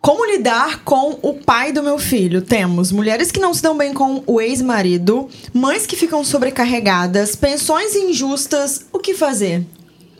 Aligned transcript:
Como 0.00 0.24
lidar 0.24 0.82
com 0.82 1.18
o 1.20 1.34
pai 1.34 1.72
do 1.72 1.82
meu 1.82 1.98
filho? 1.98 2.40
Temos 2.40 2.90
mulheres 2.90 3.30
que 3.30 3.38
não 3.38 3.52
se 3.52 3.62
dão 3.62 3.76
bem 3.76 3.92
com 3.92 4.22
o 4.26 4.40
ex-marido, 4.40 5.28
mães 5.52 5.86
que 5.86 5.94
ficam 5.94 6.24
sobrecarregadas, 6.24 7.36
pensões 7.36 7.94
injustas. 7.94 8.86
O 8.92 8.98
que 8.98 9.12
fazer? 9.14 9.62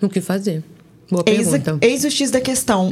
O 0.02 0.08
que 0.08 0.20
fazer? 0.20 0.62
Boa 1.10 1.24
Eis, 1.26 1.48
pergunta. 1.48 1.78
eis 1.80 2.04
o 2.04 2.10
X 2.10 2.30
da 2.30 2.40
questão. 2.42 2.90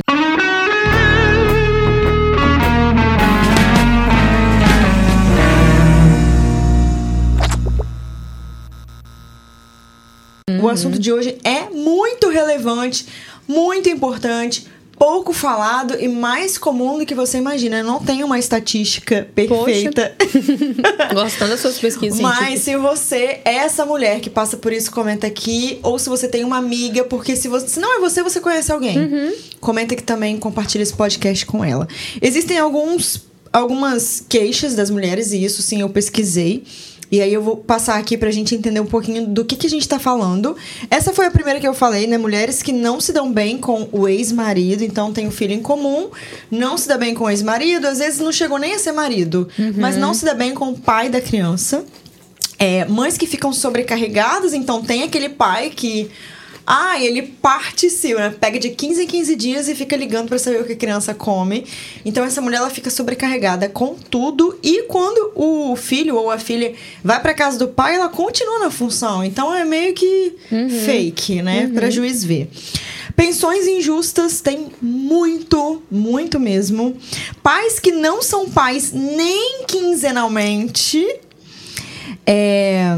O 10.60 10.68
assunto 10.68 10.98
de 10.98 11.12
hoje 11.12 11.38
é 11.44 11.68
muito 11.70 12.28
relevante, 12.30 13.06
muito 13.46 13.88
importante, 13.88 14.66
pouco 14.98 15.32
falado 15.32 15.94
e 15.98 16.08
mais 16.08 16.58
comum 16.58 16.98
do 16.98 17.06
que 17.06 17.14
você 17.14 17.38
imagina. 17.38 17.78
Eu 17.78 17.84
não 17.84 18.00
tenho 18.00 18.26
uma 18.26 18.38
estatística 18.38 19.28
perfeita. 19.34 20.14
Gostando 21.14 21.52
das 21.52 21.60
suas 21.60 21.78
pesquisas 21.78 22.20
Mas 22.20 22.60
se 22.60 22.76
você 22.76 23.40
é 23.44 23.54
essa 23.54 23.86
mulher 23.86 24.20
que 24.20 24.28
passa 24.28 24.56
por 24.56 24.72
isso, 24.72 24.90
comenta 24.90 25.26
aqui. 25.26 25.78
Ou 25.82 25.98
se 25.98 26.08
você 26.08 26.26
tem 26.28 26.44
uma 26.44 26.56
amiga, 26.56 27.04
porque 27.04 27.36
se, 27.36 27.48
você, 27.48 27.68
se 27.68 27.80
não 27.80 27.96
é 27.96 28.00
você, 28.00 28.22
você 28.22 28.40
conhece 28.40 28.72
alguém. 28.72 28.98
Uhum. 28.98 29.32
Comenta 29.60 29.94
aqui 29.94 30.02
também, 30.02 30.36
compartilha 30.36 30.82
esse 30.82 30.94
podcast 30.94 31.46
com 31.46 31.64
ela. 31.64 31.86
Existem 32.20 32.58
alguns, 32.58 33.22
algumas 33.52 34.24
queixas 34.28 34.74
das 34.74 34.90
mulheres, 34.90 35.32
e 35.32 35.42
isso 35.42 35.62
sim 35.62 35.80
eu 35.80 35.88
pesquisei. 35.88 36.64
E 37.10 37.20
aí 37.22 37.32
eu 37.32 37.42
vou 37.42 37.56
passar 37.56 37.98
aqui 37.98 38.16
pra 38.16 38.30
gente 38.30 38.54
entender 38.54 38.80
um 38.80 38.86
pouquinho 38.86 39.26
do 39.26 39.44
que, 39.44 39.56
que 39.56 39.66
a 39.66 39.70
gente 39.70 39.88
tá 39.88 39.98
falando. 39.98 40.56
Essa 40.90 41.12
foi 41.12 41.26
a 41.26 41.30
primeira 41.30 41.58
que 41.58 41.66
eu 41.66 41.74
falei, 41.74 42.06
né? 42.06 42.18
Mulheres 42.18 42.62
que 42.62 42.72
não 42.72 43.00
se 43.00 43.12
dão 43.12 43.32
bem 43.32 43.58
com 43.58 43.88
o 43.92 44.06
ex-marido, 44.06 44.82
então 44.84 45.12
tem 45.12 45.26
um 45.26 45.30
filho 45.30 45.52
em 45.54 45.62
comum, 45.62 46.10
não 46.50 46.76
se 46.76 46.86
dá 46.86 46.98
bem 46.98 47.14
com 47.14 47.24
o 47.24 47.30
ex-marido, 47.30 47.86
às 47.86 47.98
vezes 47.98 48.20
não 48.20 48.30
chegou 48.32 48.58
nem 48.58 48.74
a 48.74 48.78
ser 48.78 48.92
marido, 48.92 49.48
mas 49.76 49.96
não 49.96 50.12
se 50.12 50.24
dá 50.24 50.34
bem 50.34 50.54
com 50.54 50.70
o 50.70 50.78
pai 50.78 51.08
da 51.08 51.20
criança. 51.20 51.84
É, 52.58 52.84
mães 52.84 53.16
que 53.16 53.26
ficam 53.26 53.52
sobrecarregadas, 53.52 54.52
então 54.52 54.82
tem 54.82 55.02
aquele 55.02 55.28
pai 55.28 55.70
que. 55.70 56.10
Ah, 56.70 57.02
ele 57.02 57.22
participa, 57.22 58.20
né? 58.20 58.34
Pega 58.38 58.58
de 58.58 58.68
15 58.68 59.04
em 59.04 59.06
15 59.06 59.36
dias 59.36 59.68
e 59.68 59.74
fica 59.74 59.96
ligando 59.96 60.28
pra 60.28 60.38
saber 60.38 60.60
o 60.60 60.64
que 60.66 60.74
a 60.74 60.76
criança 60.76 61.14
come. 61.14 61.64
Então 62.04 62.22
essa 62.22 62.42
mulher 62.42 62.58
ela 62.58 62.68
fica 62.68 62.90
sobrecarregada 62.90 63.70
com 63.70 63.94
tudo 63.94 64.58
e 64.62 64.82
quando 64.82 65.32
o 65.34 65.74
filho 65.76 66.16
ou 66.16 66.30
a 66.30 66.38
filha 66.38 66.74
vai 67.02 67.22
pra 67.22 67.32
casa 67.32 67.58
do 67.58 67.68
pai, 67.68 67.94
ela 67.94 68.10
continua 68.10 68.58
na 68.58 68.70
função. 68.70 69.24
Então 69.24 69.54
é 69.54 69.64
meio 69.64 69.94
que 69.94 70.34
fake, 70.84 71.40
né? 71.40 71.70
Pra 71.72 71.88
juiz 71.88 72.22
ver. 72.22 72.50
Pensões 73.16 73.66
injustas 73.66 74.42
tem 74.42 74.66
muito, 74.82 75.82
muito 75.90 76.38
mesmo. 76.38 76.98
Pais 77.42 77.80
que 77.80 77.92
não 77.92 78.20
são 78.20 78.46
pais 78.46 78.92
nem 78.92 79.64
quinzenalmente. 79.66 81.02
É, 82.26 82.94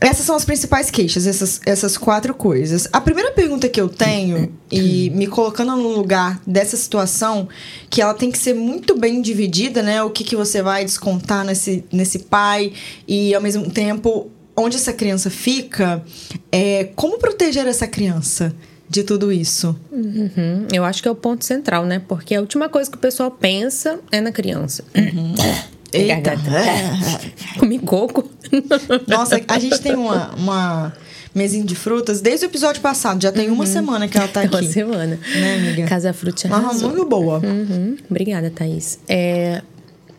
Essas 0.00 0.24
são 0.24 0.34
as 0.34 0.46
principais 0.46 0.90
queixas, 0.90 1.26
essas, 1.26 1.60
essas 1.66 1.98
quatro 1.98 2.32
coisas. 2.32 2.88
A 2.90 3.00
primeira 3.02 3.32
pergunta 3.32 3.68
que 3.68 3.78
eu 3.78 3.88
tenho, 3.88 4.50
e 4.72 5.10
me 5.10 5.26
colocando 5.26 5.76
no 5.76 5.88
lugar 5.88 6.40
dessa 6.46 6.76
situação, 6.76 7.46
que 7.90 8.00
ela 8.00 8.14
tem 8.14 8.30
que 8.30 8.38
ser 8.38 8.54
muito 8.54 8.98
bem 8.98 9.20
dividida, 9.20 9.82
né? 9.82 10.02
O 10.02 10.08
que, 10.08 10.24
que 10.24 10.34
você 10.34 10.62
vai 10.62 10.86
descontar 10.86 11.44
nesse, 11.44 11.84
nesse 11.92 12.20
pai, 12.20 12.72
e 13.06 13.34
ao 13.34 13.42
mesmo 13.42 13.68
tempo, 13.70 14.30
onde 14.56 14.76
essa 14.76 14.94
criança 14.94 15.28
fica, 15.28 16.02
é 16.50 16.84
como 16.96 17.18
proteger 17.18 17.66
essa 17.66 17.86
criança 17.86 18.54
de 18.88 19.04
tudo 19.04 19.30
isso? 19.30 19.78
Uhum. 19.92 20.66
Eu 20.72 20.82
acho 20.82 21.02
que 21.02 21.08
é 21.08 21.10
o 21.10 21.14
ponto 21.14 21.44
central, 21.44 21.84
né? 21.84 22.00
Porque 22.08 22.34
a 22.34 22.40
última 22.40 22.70
coisa 22.70 22.90
que 22.90 22.96
o 22.96 23.00
pessoal 23.00 23.30
pensa 23.30 24.00
é 24.10 24.18
na 24.18 24.32
criança. 24.32 24.82
Eita. 25.92 26.32
Comi 27.58 27.78
coco. 27.78 28.28
Nossa, 29.06 29.40
a 29.48 29.58
gente 29.58 29.80
tem 29.80 29.94
uma, 29.94 30.30
uma 30.36 30.92
mesinha 31.34 31.64
de 31.64 31.74
frutas 31.74 32.20
desde 32.20 32.46
o 32.46 32.48
episódio 32.48 32.80
passado. 32.80 33.22
Já 33.22 33.32
tem 33.32 33.50
uma 33.50 33.66
semana 33.66 34.08
que 34.08 34.16
ela 34.18 34.28
tá 34.28 34.42
É 34.44 34.46
uma 34.48 34.58
aqui. 34.58 34.72
semana. 34.72 35.18
Né, 35.34 35.56
amiga? 35.56 35.86
Casa 35.86 36.12
Fruta 36.12 36.46
Uma 36.48 36.56
arrasou. 36.58 36.90
muito 36.90 37.06
boa. 37.06 37.38
Uhum. 37.38 37.96
Obrigada, 38.10 38.50
Thaís. 38.50 38.98
É... 39.08 39.62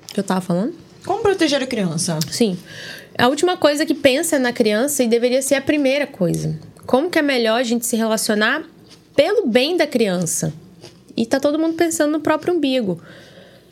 O 0.10 0.14
que 0.14 0.20
eu 0.20 0.24
tava 0.24 0.42
falando? 0.42 0.74
Como 1.06 1.22
proteger 1.22 1.62
a 1.62 1.68
criança? 1.68 2.20
Sim. 2.30 2.58
A 3.18 3.28
última 3.28 3.58
coisa 3.58 3.86
que 3.86 3.94
pensa 3.94 4.36
é 4.38 4.40
na 4.40 4.54
criança 4.54 5.04
e 5.04 5.08
deveria 5.08 5.42
ser 5.42 5.56
a 5.56 5.62
primeira 5.62 6.06
coisa. 6.08 6.58
Como 6.86 7.10
que 7.10 7.20
é 7.20 7.22
melhor 7.22 7.60
a 7.60 7.64
gente 7.64 7.86
se 7.86 7.96
relacionar 7.96 8.64
pelo 9.16 9.48
bem 9.48 9.78
da 9.78 9.86
criança? 9.88 10.54
E 11.16 11.26
tá 11.26 11.40
todo 11.40 11.60
mundo 11.60 11.74
pensando 11.76 12.12
no 12.12 12.20
próprio 12.20 12.54
umbigo. 12.54 13.02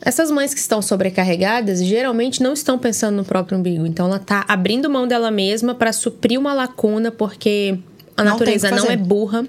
Essas 0.02 0.30
mães 0.30 0.54
que 0.54 0.60
estão 0.60 0.80
sobrecarregadas 0.80 1.84
geralmente 1.84 2.42
não 2.42 2.54
estão 2.54 2.78
pensando 2.78 3.16
no 3.16 3.24
próprio 3.24 3.58
umbigo. 3.58 3.86
Então 3.86 4.06
ela 4.06 4.18
tá 4.18 4.44
abrindo 4.48 4.88
mão 4.88 5.06
dela 5.06 5.30
mesma 5.30 5.74
para 5.74 5.92
suprir 5.92 6.38
uma 6.38 6.54
lacuna, 6.54 7.10
porque 7.10 7.78
a 8.16 8.24
Não 8.24 8.32
natureza 8.32 8.70
não 8.70 8.86
é 8.86 8.96
burra. 8.96 9.46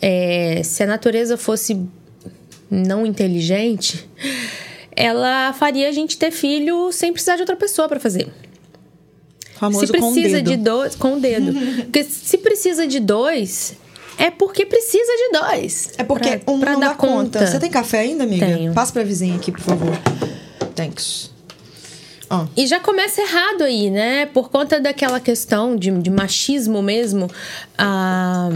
É, 0.00 0.62
se 0.64 0.82
a 0.82 0.86
natureza 0.86 1.36
fosse 1.36 1.86
não 2.70 3.04
inteligente, 3.04 4.08
ela 4.96 5.52
faria 5.52 5.88
a 5.88 5.92
gente 5.92 6.16
ter 6.16 6.30
filho 6.30 6.90
sem 6.92 7.12
precisar 7.12 7.36
de 7.36 7.42
outra 7.42 7.56
pessoa 7.56 7.88
para 7.88 8.00
fazer. 8.00 8.28
Famoso 9.54 9.86
se 9.86 9.92
com 9.92 10.10
o 10.10 10.12
precisa 10.12 10.36
dedo. 10.36 10.50
de 10.50 10.56
dois, 10.56 10.94
com 10.94 11.14
o 11.14 11.20
dedo. 11.20 11.52
Porque 11.84 12.04
se 12.04 12.38
precisa 12.38 12.86
de 12.86 13.00
dois, 13.00 13.76
é 14.18 14.30
porque 14.30 14.66
precisa 14.66 15.12
de 15.12 15.38
dois. 15.38 15.92
É 15.96 16.02
porque 16.04 16.36
Pra- 16.38 16.52
um 16.52 16.60
pra 16.60 16.72
não 16.72 16.80
dar 16.80 16.88
dá 16.90 16.94
conta. 16.94 17.46
Você 17.46 17.58
tem 17.58 17.70
café 17.70 18.00
ainda, 18.00 18.24
amiga? 18.24 18.44
Tenho. 18.46 18.72
Passa 18.74 18.92
pra 18.92 19.02
vizinha 19.04 19.36
aqui, 19.36 19.50
por 19.52 19.60
favor. 19.60 19.96
Thanks. 20.74 21.30
Ó, 22.30 22.46
E 22.56 22.66
já 22.66 22.78
começa 22.78 23.22
errado 23.22 23.62
aí, 23.62 23.88
né? 23.90 24.26
Por 24.26 24.50
conta 24.50 24.78
daquela 24.80 25.18
questão 25.18 25.74
de, 25.76 25.90
de 25.90 26.10
machismo 26.10 26.82
mesmo. 26.82 27.30
A, 27.78 28.50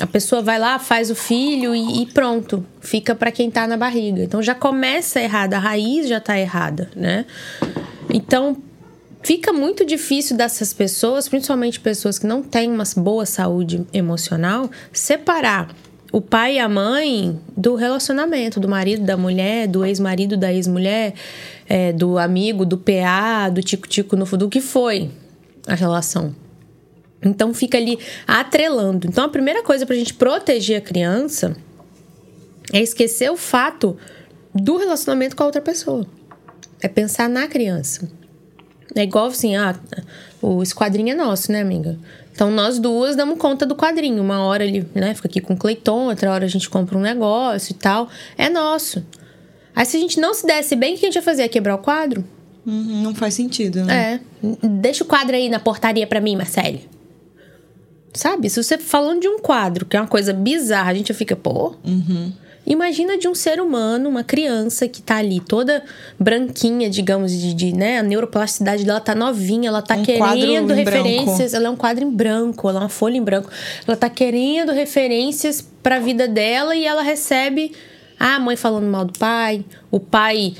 a 0.00 0.06
pessoa 0.08 0.42
vai 0.42 0.58
lá, 0.58 0.78
faz 0.80 1.10
o 1.10 1.14
filho 1.14 1.74
e, 1.76 2.02
e 2.02 2.06
pronto. 2.06 2.66
Fica 2.80 3.14
pra 3.14 3.30
quem 3.30 3.50
tá 3.50 3.66
na 3.68 3.76
barriga. 3.76 4.22
Então 4.22 4.42
já 4.42 4.54
começa 4.54 5.20
errado, 5.20 5.54
a 5.54 5.58
raiz 5.58 6.08
já 6.08 6.18
tá 6.18 6.36
errada, 6.38 6.90
né? 6.96 7.24
Então 8.12 8.56
fica 9.24 9.52
muito 9.52 9.84
difícil 9.84 10.36
dessas 10.36 10.72
pessoas, 10.72 11.28
principalmente 11.28 11.80
pessoas 11.80 12.18
que 12.18 12.26
não 12.26 12.42
têm 12.42 12.70
uma 12.70 12.84
boa 12.96 13.24
saúde 13.24 13.84
emocional, 13.92 14.70
separar 14.92 15.74
o 16.12 16.20
pai 16.20 16.56
e 16.56 16.58
a 16.60 16.68
mãe 16.68 17.40
do 17.56 17.74
relacionamento, 17.74 18.60
do 18.60 18.68
marido, 18.68 19.04
da 19.04 19.16
mulher, 19.16 19.66
do 19.66 19.84
ex-marido, 19.84 20.36
da 20.36 20.52
ex-mulher, 20.52 21.14
é, 21.66 21.92
do 21.92 22.18
amigo, 22.18 22.64
do 22.64 22.78
PA, 22.78 23.48
do 23.48 23.62
tico-tico 23.62 24.14
no 24.14 24.24
do 24.24 24.48
que 24.48 24.60
foi 24.60 25.10
a 25.66 25.74
relação. 25.74 26.34
Então 27.24 27.54
fica 27.54 27.78
ali 27.78 27.98
atrelando. 28.26 29.06
Então 29.08 29.24
a 29.24 29.28
primeira 29.28 29.62
coisa 29.62 29.86
pra 29.86 29.96
gente 29.96 30.12
proteger 30.12 30.78
a 30.78 30.80
criança 30.82 31.56
é 32.72 32.80
esquecer 32.80 33.30
o 33.30 33.36
fato 33.36 33.96
do 34.54 34.76
relacionamento 34.76 35.34
com 35.34 35.42
a 35.42 35.46
outra 35.46 35.62
pessoa. 35.62 36.06
É 36.80 36.88
pensar 36.88 37.28
na 37.28 37.48
criança. 37.48 38.08
É 38.94 39.02
igual 39.02 39.26
assim, 39.26 39.56
ah, 39.56 39.74
o 40.40 40.62
esquadrinho 40.62 41.12
é 41.12 41.14
nosso, 41.14 41.50
né, 41.50 41.60
amiga? 41.60 41.98
Então 42.32 42.50
nós 42.50 42.78
duas 42.78 43.16
damos 43.16 43.38
conta 43.38 43.64
do 43.64 43.74
quadrinho. 43.74 44.22
Uma 44.22 44.40
hora 44.40 44.64
ele, 44.64 44.88
né, 44.94 45.14
fica 45.14 45.28
aqui 45.28 45.40
com 45.40 45.54
o 45.54 45.56
Cleiton, 45.56 46.08
outra 46.08 46.32
hora 46.32 46.44
a 46.44 46.48
gente 46.48 46.68
compra 46.68 46.96
um 46.96 47.00
negócio 47.00 47.72
e 47.72 47.74
tal. 47.74 48.08
É 48.36 48.48
nosso. 48.48 49.04
Aí 49.74 49.84
se 49.84 49.96
a 49.96 50.00
gente 50.00 50.20
não 50.20 50.34
se 50.34 50.46
desse 50.46 50.76
bem, 50.76 50.94
o 50.94 50.98
que 50.98 51.06
a 51.06 51.08
gente 51.08 51.16
ia 51.16 51.22
fazer? 51.22 51.42
Ia 51.42 51.48
quebrar 51.48 51.74
o 51.74 51.78
quadro? 51.78 52.24
uhum, 52.66 53.02
não 53.02 53.14
faz 53.14 53.34
sentido, 53.34 53.84
né? 53.84 54.20
É. 54.42 54.66
Deixa 54.66 55.04
o 55.04 55.06
quadro 55.06 55.34
aí 55.36 55.48
na 55.48 55.60
portaria 55.60 56.06
pra 56.06 56.20
mim, 56.20 56.36
Marcele. 56.36 56.88
Sabe? 58.12 58.48
Se 58.48 58.62
você 58.62 58.78
falando 58.78 59.20
de 59.20 59.28
um 59.28 59.38
quadro, 59.38 59.84
que 59.84 59.96
é 59.96 60.00
uma 60.00 60.06
coisa 60.06 60.32
bizarra, 60.32 60.90
a 60.90 60.94
gente 60.94 61.12
fica, 61.12 61.34
pô. 61.34 61.74
Imagina 62.66 63.18
de 63.18 63.28
um 63.28 63.34
ser 63.34 63.60
humano, 63.60 64.08
uma 64.08 64.24
criança 64.24 64.88
que 64.88 65.02
tá 65.02 65.16
ali 65.16 65.38
toda 65.40 65.84
branquinha, 66.18 66.88
digamos, 66.88 67.30
de, 67.30 67.52
de, 67.52 67.72
né? 67.74 67.98
A 67.98 68.02
neuroplasticidade 68.02 68.84
dela 68.84 69.00
tá 69.00 69.14
novinha, 69.14 69.68
ela 69.68 69.82
tá 69.82 69.96
Um 69.96 70.02
querendo 70.02 70.72
referências. 70.72 71.52
Ela 71.52 71.66
é 71.66 71.70
um 71.70 71.76
quadro 71.76 72.04
em 72.04 72.10
branco, 72.10 72.68
ela 72.68 72.80
é 72.80 72.82
uma 72.82 72.88
folha 72.88 73.16
em 73.16 73.22
branco. 73.22 73.50
Ela 73.86 73.96
tá 73.96 74.08
querendo 74.08 74.72
referências 74.72 75.66
pra 75.82 75.98
vida 75.98 76.26
dela 76.26 76.74
e 76.74 76.86
ela 76.86 77.02
recebe 77.02 77.72
a 78.18 78.38
mãe 78.38 78.56
falando 78.56 78.86
mal 78.86 79.04
do 79.04 79.18
pai, 79.18 79.64
o 79.90 80.00
pai 80.00 80.54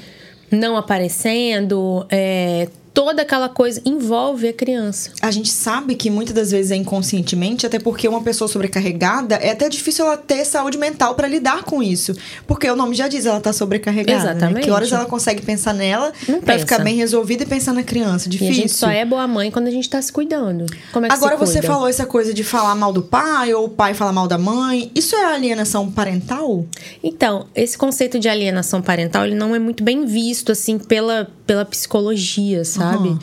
não 0.51 0.77
aparecendo, 0.77 2.07
é, 2.11 2.69
toda 2.95 3.23
aquela 3.23 3.49
coisa 3.49 3.83
envolve 3.85 4.47
a 4.49 4.53
criança. 4.53 5.11
A 5.21 5.31
gente 5.33 5.51
sabe 5.51 5.97
que 5.97 6.09
muitas 6.09 6.33
das 6.33 6.53
vezes 6.53 6.71
é 6.71 6.77
inconscientemente, 6.77 7.67
até 7.67 7.81
porque 7.81 8.07
uma 8.07 8.23
pessoa 8.23 8.47
sobrecarregada 8.47 9.35
é 9.35 9.51
até 9.51 9.69
difícil 9.69 10.07
ela 10.07 10.17
ter 10.17 10.45
saúde 10.45 10.79
mental 10.79 11.17
para 11.17 11.27
lidar 11.27 11.65
com 11.65 11.83
isso. 11.83 12.15
Porque 12.47 12.71
o 12.71 12.77
nome 12.77 12.95
já 12.95 13.09
diz, 13.09 13.27
ela 13.27 13.41
tá 13.41 13.53
sobrecarregada. 13.53 14.25
né? 14.25 14.31
Exatamente. 14.31 14.65
Que 14.65 14.71
horas 14.71 14.93
ela 14.93 15.07
consegue 15.07 15.43
pensar 15.43 15.75
nela 15.75 16.13
para 16.45 16.59
ficar 16.59 16.79
bem 16.79 16.95
resolvida 16.95 17.43
e 17.43 17.47
pensar 17.47 17.73
na 17.73 17.83
criança? 17.83 18.29
E 18.29 18.31
Difícil. 18.31 18.53
a 18.53 18.55
gente 18.55 18.73
só 18.73 18.89
é 18.89 19.05
boa 19.05 19.27
mãe 19.27 19.51
quando 19.51 19.67
a 19.67 19.71
gente 19.73 19.91
tá 19.91 20.01
se 20.01 20.13
cuidando. 20.13 20.65
Como 20.93 21.05
é 21.05 21.09
que 21.09 21.15
Agora 21.15 21.37
você 21.37 21.61
falou 21.61 21.89
essa 21.89 22.07
coisa 22.07 22.33
de 22.33 22.45
falar 22.45 22.77
mal 22.77 22.93
do 22.93 23.03
pai 23.03 23.53
ou 23.53 23.65
o 23.65 23.69
pai 23.69 23.93
falar 23.95 24.13
mal 24.13 24.29
da 24.29 24.39
mãe. 24.39 24.91
Isso 24.95 25.17
é 25.17 25.25
alienação 25.25 25.91
parental? 25.91 26.65
Então, 27.03 27.47
esse 27.57 27.77
conceito 27.77 28.21
de 28.21 28.29
alienação 28.29 28.81
parental, 28.81 29.25
ele 29.25 29.35
não 29.35 29.53
é 29.55 29.59
muito 29.59 29.83
bem 29.83 30.07
visto, 30.07 30.53
assim, 30.53 30.79
pela, 30.79 31.29
pela 31.45 31.65
psicologia, 31.65 32.65
sabe? 32.65 32.84
Uhum. 32.93 33.19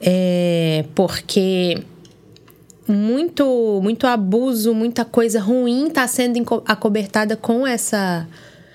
É, 0.00 0.84
porque 0.94 1.82
muito, 2.86 3.80
muito 3.82 4.06
abuso, 4.06 4.74
muita 4.74 5.04
coisa 5.04 5.40
ruim 5.40 5.90
tá 5.90 6.06
sendo 6.06 6.62
acobertada 6.64 7.36
com 7.36 7.66
essa... 7.66 8.26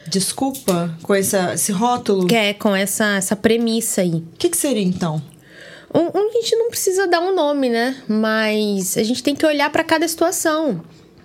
Desculpa 0.07 0.95
com 1.01 1.15
essa, 1.15 1.53
esse 1.53 1.71
rótulo. 1.71 2.27
Que 2.27 2.35
é, 2.35 2.53
com 2.53 2.75
essa, 2.75 3.15
essa 3.15 3.35
premissa 3.35 4.01
aí. 4.01 4.15
O 4.15 4.23
que, 4.37 4.49
que 4.49 4.57
seria 4.57 4.83
então? 4.83 5.21
Um, 5.93 6.17
um, 6.17 6.29
a 6.29 6.33
gente 6.33 6.55
não 6.55 6.69
precisa 6.69 7.07
dar 7.07 7.21
um 7.21 7.33
nome, 7.33 7.69
né? 7.69 7.95
Mas 8.07 8.97
a 8.97 9.03
gente 9.03 9.23
tem 9.23 9.33
que 9.33 9.45
olhar 9.45 9.71
para 9.71 9.83
cada 9.83 10.07
situação. 10.07 10.81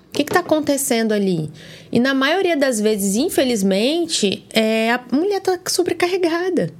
O 0.09 0.13
que 0.13 0.23
está 0.23 0.41
acontecendo 0.41 1.13
ali? 1.13 1.51
E 1.91 1.99
na 1.99 2.15
maioria 2.15 2.57
das 2.57 2.81
vezes, 2.81 3.17
infelizmente, 3.17 4.45
é, 4.51 4.93
a 4.93 5.01
mulher 5.11 5.41
tá 5.41 5.59
sobrecarregada. 5.67 6.71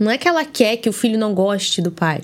Não 0.00 0.10
é 0.10 0.16
que 0.16 0.26
ela 0.26 0.46
quer 0.46 0.78
que 0.78 0.88
o 0.88 0.92
filho 0.94 1.18
não 1.18 1.34
goste 1.34 1.82
do 1.82 1.90
pai. 1.90 2.22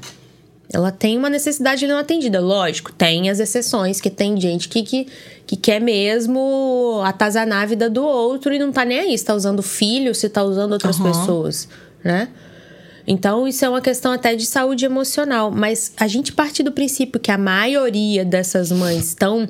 Ela 0.72 0.90
tem 0.90 1.18
uma 1.18 1.28
necessidade 1.28 1.86
não 1.86 1.98
atendida. 1.98 2.40
Lógico, 2.40 2.90
tem 2.90 3.28
as 3.28 3.38
exceções, 3.38 4.00
que 4.00 4.08
tem 4.08 4.40
gente 4.40 4.66
que, 4.68 4.82
que, 4.82 5.06
que 5.46 5.56
quer 5.56 5.78
mesmo 5.78 7.02
atazanar 7.04 7.62
a 7.62 7.66
vida 7.66 7.90
do 7.90 8.02
outro 8.02 8.52
e 8.52 8.58
não 8.58 8.72
tá 8.72 8.82
nem 8.82 9.00
aí 9.00 9.18
se 9.18 9.26
tá 9.26 9.34
usando 9.34 9.62
filho, 9.62 10.14
se 10.14 10.28
tá 10.30 10.42
usando 10.42 10.72
outras 10.72 10.98
Aham. 10.98 11.12
pessoas, 11.12 11.68
né? 12.02 12.28
Então, 13.06 13.46
isso 13.46 13.64
é 13.64 13.68
uma 13.68 13.80
questão 13.80 14.10
até 14.10 14.34
de 14.34 14.46
saúde 14.46 14.84
emocional. 14.84 15.52
Mas 15.52 15.92
a 15.96 16.08
gente 16.08 16.32
parte 16.32 16.62
do 16.62 16.72
princípio 16.72 17.20
que 17.20 17.30
a 17.30 17.38
maioria 17.38 18.24
dessas 18.24 18.72
mães 18.72 19.08
estão 19.08 19.46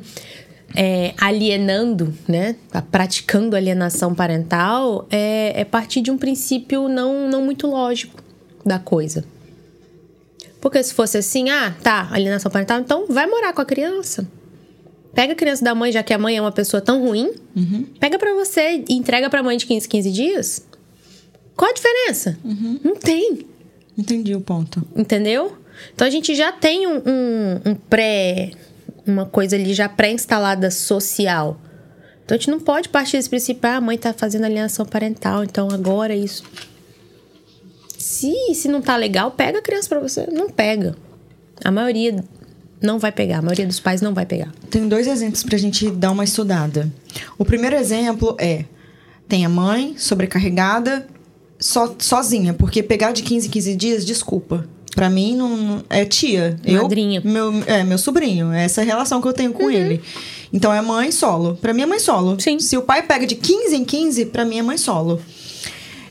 é, 0.74 1.14
alienando, 1.18 2.12
né? 2.26 2.56
Tá 2.70 2.82
praticando 2.82 3.54
alienação 3.56 4.14
parental, 4.14 5.06
é, 5.10 5.60
é 5.60 5.64
partir 5.64 6.00
de 6.00 6.10
um 6.10 6.18
princípio 6.18 6.88
não, 6.88 7.28
não 7.28 7.42
muito 7.44 7.66
lógico 7.66 8.22
da 8.64 8.78
coisa. 8.78 9.24
Porque 10.60 10.82
se 10.82 10.92
fosse 10.94 11.16
assim, 11.18 11.48
ah, 11.50 11.74
tá, 11.82 12.08
alienação 12.10 12.50
parental, 12.50 12.80
então 12.80 13.06
vai 13.08 13.26
morar 13.26 13.52
com 13.52 13.60
a 13.60 13.64
criança. 13.64 14.26
Pega 15.14 15.32
a 15.32 15.36
criança 15.36 15.64
da 15.64 15.74
mãe, 15.74 15.92
já 15.92 16.02
que 16.02 16.12
a 16.12 16.18
mãe 16.18 16.36
é 16.36 16.40
uma 16.40 16.52
pessoa 16.52 16.80
tão 16.80 17.00
ruim, 17.06 17.32
pega 18.00 18.18
pra 18.18 18.34
você 18.34 18.82
e 18.88 18.94
entrega 18.94 19.30
pra 19.30 19.42
mãe 19.42 19.56
de 19.56 19.64
15, 19.66 19.88
15 19.88 20.10
dias. 20.10 20.66
Qual 21.56 21.70
a 21.70 21.74
diferença? 21.74 22.36
Não 22.84 22.96
tem. 22.96 23.46
Entendi 23.96 24.34
o 24.34 24.40
ponto. 24.42 24.82
Entendeu? 24.94 25.56
Então 25.94 26.06
a 26.06 26.10
gente 26.10 26.34
já 26.34 26.52
tem 26.52 26.86
um, 26.86 26.96
um- 26.98 27.60
um 27.70 27.74
pré. 27.74 28.50
Uma 29.06 29.26
coisa 29.26 29.56
ali 29.56 29.72
já 29.72 29.88
pré-instalada 29.88 30.70
social. 30.70 31.60
Então 32.24 32.34
a 32.34 32.38
gente 32.38 32.50
não 32.50 32.58
pode 32.58 32.88
partir 32.88 33.16
desse 33.16 33.30
princípio, 33.30 33.70
ah, 33.70 33.76
a 33.76 33.80
mãe 33.80 33.96
tá 33.96 34.12
fazendo 34.12 34.44
alienação 34.44 34.84
parental, 34.84 35.44
então 35.44 35.68
agora 35.70 36.12
é 36.12 36.16
isso. 36.16 36.42
Se, 37.96 38.34
se 38.54 38.66
não 38.68 38.82
tá 38.82 38.96
legal, 38.96 39.30
pega 39.30 39.58
a 39.58 39.62
criança 39.62 39.88
pra 39.88 40.00
você. 40.00 40.26
Não 40.26 40.50
pega. 40.50 40.96
A 41.64 41.70
maioria 41.70 42.24
não 42.80 42.98
vai 42.98 43.12
pegar, 43.12 43.38
a 43.38 43.42
maioria 43.42 43.66
dos 43.66 43.80
pais 43.80 44.00
não 44.00 44.12
vai 44.12 44.26
pegar. 44.26 44.52
Tem 44.70 44.88
dois 44.88 45.06
exemplos 45.06 45.42
pra 45.42 45.56
gente 45.56 45.90
dar 45.90 46.10
uma 46.10 46.24
estudada. 46.24 46.92
O 47.38 47.44
primeiro 47.44 47.76
exemplo 47.76 48.36
é: 48.38 48.64
tem 49.28 49.44
a 49.44 49.48
mãe 49.48 49.94
sobrecarregada, 49.96 51.06
so, 51.58 51.94
sozinha, 51.98 52.54
porque 52.54 52.82
pegar 52.82 53.12
de 53.12 53.22
15 53.22 53.46
em 53.46 53.50
15 53.50 53.76
dias, 53.76 54.04
desculpa. 54.04 54.68
Pra 54.96 55.10
mim, 55.10 55.36
não, 55.36 55.84
é 55.90 56.06
tia. 56.06 56.58
Madrinha. 56.66 57.20
Eu, 57.22 57.30
meu, 57.30 57.52
é, 57.66 57.84
meu 57.84 57.98
sobrinho. 57.98 58.50
É 58.50 58.64
essa 58.64 58.80
a 58.80 58.84
relação 58.84 59.20
que 59.20 59.28
eu 59.28 59.32
tenho 59.34 59.52
com 59.52 59.70
ele. 59.70 60.00
Então, 60.50 60.72
é 60.72 60.80
mãe 60.80 61.12
solo. 61.12 61.58
Pra 61.60 61.74
mim, 61.74 61.82
é 61.82 61.86
mãe 61.86 61.98
solo. 61.98 62.40
Sim. 62.40 62.58
Se 62.58 62.78
o 62.78 62.82
pai 62.82 63.02
pega 63.02 63.26
de 63.26 63.34
15 63.34 63.76
em 63.76 63.84
15, 63.84 64.24
pra 64.24 64.42
mim, 64.42 64.58
é 64.58 64.62
mãe 64.62 64.78
solo. 64.78 65.20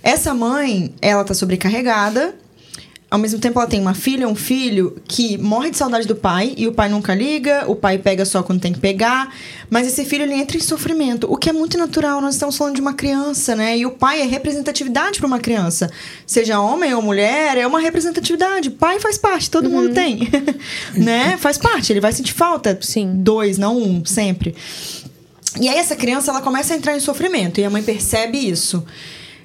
Essa 0.03 0.35
mãe, 0.35 0.93
ela 1.01 1.23
tá 1.23 1.33
sobrecarregada. 1.33 2.35
Ao 3.09 3.19
mesmo 3.19 3.39
tempo, 3.39 3.59
ela 3.59 3.69
tem 3.69 3.79
uma 3.79 3.93
filha, 3.93 4.27
um 4.27 4.35
filho 4.35 4.97
que 5.07 5.37
morre 5.37 5.69
de 5.69 5.77
saudade 5.77 6.07
do 6.07 6.15
pai 6.15 6.55
e 6.57 6.67
o 6.67 6.73
pai 6.73 6.89
nunca 6.89 7.13
liga, 7.13 7.63
o 7.67 7.75
pai 7.75 7.99
pega 7.99 8.25
só 8.25 8.41
quando 8.41 8.59
tem 8.59 8.73
que 8.73 8.79
pegar, 8.79 9.31
mas 9.69 9.87
esse 9.87 10.03
filho 10.05 10.23
ele 10.23 10.33
entra 10.33 10.57
em 10.57 10.59
sofrimento, 10.59 11.31
o 11.31 11.37
que 11.37 11.49
é 11.49 11.53
muito 11.53 11.77
natural. 11.77 12.19
Nós 12.19 12.33
estamos 12.33 12.57
falando 12.57 12.75
de 12.75 12.81
uma 12.81 12.93
criança, 12.93 13.55
né? 13.55 13.77
E 13.77 13.85
o 13.85 13.91
pai 13.91 14.21
é 14.21 14.25
representatividade 14.25 15.19
para 15.19 15.27
uma 15.27 15.39
criança, 15.39 15.89
seja 16.25 16.59
homem 16.59 16.95
ou 16.95 17.01
mulher, 17.01 17.57
é 17.57 17.67
uma 17.67 17.79
representatividade. 17.79 18.71
Pai 18.71 18.99
faz 18.99 19.19
parte, 19.19 19.51
todo 19.51 19.69
mundo 19.69 19.93
tem, 19.93 20.27
né? 20.97 21.37
Faz 21.37 21.59
parte, 21.59 21.93
ele 21.93 22.01
vai 22.01 22.11
sentir 22.11 22.33
falta. 22.33 22.77
Sim. 22.81 23.13
Dois, 23.17 23.57
não 23.59 23.77
um, 23.77 24.03
sempre. 24.03 24.55
E 25.61 25.69
aí 25.69 25.77
essa 25.77 25.95
criança 25.95 26.31
ela 26.31 26.41
começa 26.41 26.73
a 26.73 26.77
entrar 26.77 26.97
em 26.97 26.99
sofrimento 26.99 27.61
e 27.61 27.63
a 27.63 27.69
mãe 27.69 27.83
percebe 27.83 28.37
isso. 28.37 28.83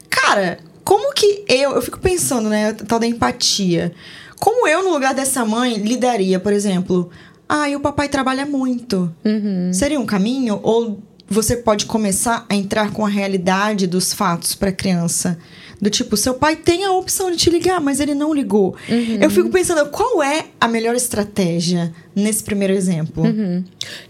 Cara, 0.09 0.59
como 0.91 1.15
que 1.15 1.45
eu, 1.47 1.71
eu 1.71 1.83
fico 1.83 2.01
pensando, 2.01 2.49
né, 2.49 2.73
tal 2.73 2.99
da 2.99 3.07
empatia. 3.07 3.93
Como 4.41 4.67
eu 4.67 4.83
no 4.83 4.91
lugar 4.91 5.15
dessa 5.15 5.45
mãe 5.45 5.75
lidaria, 5.75 6.41
por 6.41 6.53
exemplo, 6.53 7.11
ah, 7.49 7.69
e 7.69 7.77
o 7.77 7.81
papai 7.81 8.09
trabalha 8.09 8.45
muito. 8.45 9.09
Seria 9.73 10.01
um 10.01 10.05
caminho 10.05 10.59
ou 10.65 11.01
você 11.29 11.57
pode 11.57 11.87
começar 11.87 12.45
a 12.49 12.57
entrar 12.57 12.91
com 12.91 13.07
a 13.07 13.09
realidade 13.09 13.87
dos 13.87 14.13
fatos 14.13 14.57
para 14.57 14.71
a 14.71 14.73
criança? 14.73 15.39
Do 15.81 15.89
tipo, 15.89 16.17
seu 16.17 16.35
pai 16.35 16.57
tem 16.57 16.85
a 16.85 16.93
opção 16.93 17.31
de 17.31 17.39
te 17.39 17.49
ligar, 17.49 17.81
mas 17.81 18.01
ele 18.01 18.15
não 18.15 18.35
ligou. 18.35 18.77
Eu 19.21 19.31
fico 19.31 19.49
pensando, 19.49 19.89
qual 19.91 20.23
é 20.23 20.47
a 20.61 20.69
melhor 20.69 20.95
estratégia 20.95 21.91
nesse 22.15 22.45
primeiro 22.45 22.75
exemplo? 22.75 23.25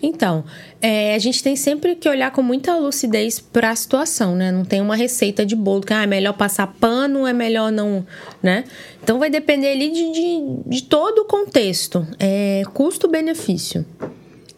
Então, 0.02 0.44
é, 0.82 1.14
a 1.14 1.18
gente 1.18 1.42
tem 1.42 1.54
sempre 1.54 1.94
que 1.94 2.08
olhar 2.08 2.32
com 2.32 2.42
muita 2.42 2.76
lucidez 2.76 3.38
para 3.38 3.70
a 3.70 3.76
situação, 3.76 4.34
né? 4.34 4.50
Não 4.50 4.64
tem 4.64 4.80
uma 4.80 4.96
receita 4.96 5.46
de 5.46 5.54
bolo 5.54 5.82
que 5.82 5.92
ah, 5.92 6.02
é 6.02 6.06
melhor 6.06 6.32
passar 6.32 6.66
pano, 6.66 7.24
é 7.26 7.32
melhor 7.32 7.70
não, 7.70 8.04
né? 8.42 8.64
Então 9.02 9.20
vai 9.20 9.30
depender 9.30 9.68
ali 9.68 9.90
de, 9.90 10.12
de, 10.12 10.40
de 10.66 10.82
todo 10.82 11.20
o 11.20 11.24
contexto. 11.24 12.04
É, 12.18 12.62
Custo-benefício. 12.74 13.86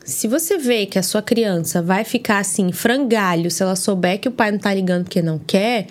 Se 0.04 0.26
você 0.26 0.58
vê 0.58 0.86
que 0.86 0.98
a 0.98 1.02
sua 1.02 1.22
criança 1.22 1.80
vai 1.82 2.04
ficar 2.04 2.38
assim, 2.38 2.72
frangalho, 2.72 3.50
se 3.50 3.62
ela 3.62 3.76
souber 3.76 4.18
que 4.18 4.28
o 4.28 4.32
pai 4.32 4.50
não 4.50 4.58
tá 4.58 4.72
ligando 4.74 5.04
porque 5.04 5.22
não 5.22 5.38
quer, 5.38 5.86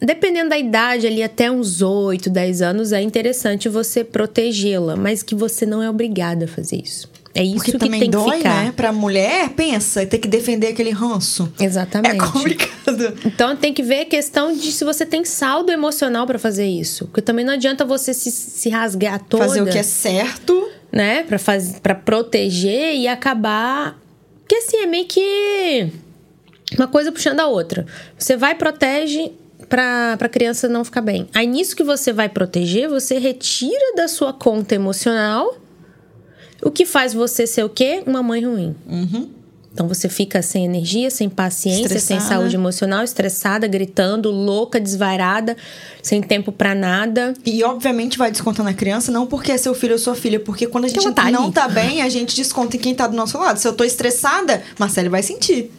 dependendo 0.00 0.50
da 0.50 0.58
idade, 0.58 1.06
ali 1.06 1.22
até 1.22 1.50
uns 1.50 1.82
8, 1.82 2.28
10 2.30 2.62
anos, 2.62 2.92
é 2.92 3.00
interessante 3.02 3.68
você 3.68 4.02
protegê-la, 4.04 4.96
mas 4.96 5.22
que 5.22 5.34
você 5.34 5.64
não 5.66 5.82
é 5.82 5.88
obrigada 5.90 6.44
a 6.46 6.48
fazer 6.48 6.76
isso. 6.82 7.08
É 7.32 7.44
isso 7.44 7.56
Porque 7.56 7.72
que 7.72 7.78
também 7.78 8.00
tem 8.00 8.10
dói, 8.10 8.28
que 8.32 8.36
ficar. 8.38 8.64
né? 8.64 8.72
Pra 8.76 8.92
mulher, 8.92 9.50
pensa, 9.50 10.04
ter 10.04 10.18
que 10.18 10.26
defender 10.26 10.66
aquele 10.66 10.90
ranço. 10.90 11.52
Exatamente. 11.60 12.16
É 12.16 12.18
complicado. 12.18 13.14
Então 13.24 13.54
tem 13.54 13.72
que 13.72 13.84
ver 13.84 14.00
a 14.00 14.04
questão 14.04 14.52
de 14.52 14.72
se 14.72 14.84
você 14.84 15.06
tem 15.06 15.24
saldo 15.24 15.70
emocional 15.70 16.26
pra 16.26 16.40
fazer 16.40 16.66
isso. 16.66 17.04
Porque 17.06 17.22
também 17.22 17.44
não 17.44 17.52
adianta 17.52 17.84
você 17.84 18.12
se, 18.12 18.32
se 18.32 18.68
rasgar 18.68 19.22
toda, 19.28 19.44
Fazer 19.46 19.62
o 19.62 19.66
que 19.66 19.78
é 19.78 19.82
certo. 19.84 20.68
né, 20.90 21.22
para 21.22 21.38
fazer 21.38 21.78
para 21.78 21.94
proteger 21.94 22.96
e 22.96 23.06
acabar 23.06 23.96
que 24.48 24.56
assim 24.56 24.78
é 24.78 24.86
meio 24.86 25.06
que 25.06 25.86
uma 26.76 26.88
coisa 26.88 27.12
puxando 27.12 27.38
a 27.38 27.46
outra. 27.46 27.86
Você 28.18 28.36
vai 28.36 28.52
e 28.52 28.54
protege 28.56 29.30
pra, 29.68 30.16
pra 30.16 30.28
criança 30.28 30.68
não 30.68 30.84
ficar 30.84 31.00
bem. 31.00 31.28
Aí 31.34 31.46
nisso 31.46 31.76
que 31.76 31.82
você 31.82 32.12
vai 32.12 32.28
proteger, 32.28 32.88
você 32.88 33.18
retira 33.18 33.94
da 33.96 34.08
sua 34.08 34.32
conta 34.32 34.74
emocional 34.74 35.56
o 36.62 36.70
que 36.70 36.84
faz 36.84 37.14
você 37.14 37.46
ser 37.46 37.64
o 37.64 37.68
quê? 37.68 38.02
Uma 38.06 38.22
mãe 38.22 38.44
ruim. 38.44 38.74
Então 39.72 39.86
você 39.86 40.08
fica 40.08 40.42
sem 40.42 40.64
energia, 40.64 41.10
sem 41.10 41.28
paciência, 41.28 41.88
sem 41.88 42.16
Estressada. 42.16 42.40
saúde 42.40 42.56
emocional, 42.56 43.04
estressada, 43.04 43.68
gritando, 43.68 44.28
louca, 44.30 44.80
desvairada, 44.80 45.56
sem 46.02 46.20
tempo 46.20 46.50
pra 46.50 46.74
nada. 46.74 47.34
E 47.46 47.62
obviamente 47.62 48.18
vai 48.18 48.30
descontar 48.32 48.64
na 48.64 48.74
criança, 48.74 49.12
não 49.12 49.26
porque 49.26 49.52
é 49.52 49.56
seu 49.56 49.72
filho 49.72 49.92
ou 49.92 49.98
sua 49.98 50.14
filha, 50.16 50.40
porque 50.40 50.66
quando 50.66 50.86
a 50.86 50.88
gente 50.88 51.12
tá 51.12 51.30
não 51.30 51.44
ali. 51.44 51.52
tá 51.52 51.68
bem, 51.68 52.02
a 52.02 52.08
gente 52.08 52.34
desconta 52.34 52.76
em 52.76 52.80
quem 52.80 52.94
tá 52.94 53.06
do 53.06 53.16
nosso 53.16 53.38
lado. 53.38 53.58
Se 53.58 53.68
eu 53.68 53.72
tô 53.72 53.84
estressada, 53.84 54.60
Marcelo 54.78 55.08
vai 55.08 55.22
sentir. 55.22 55.70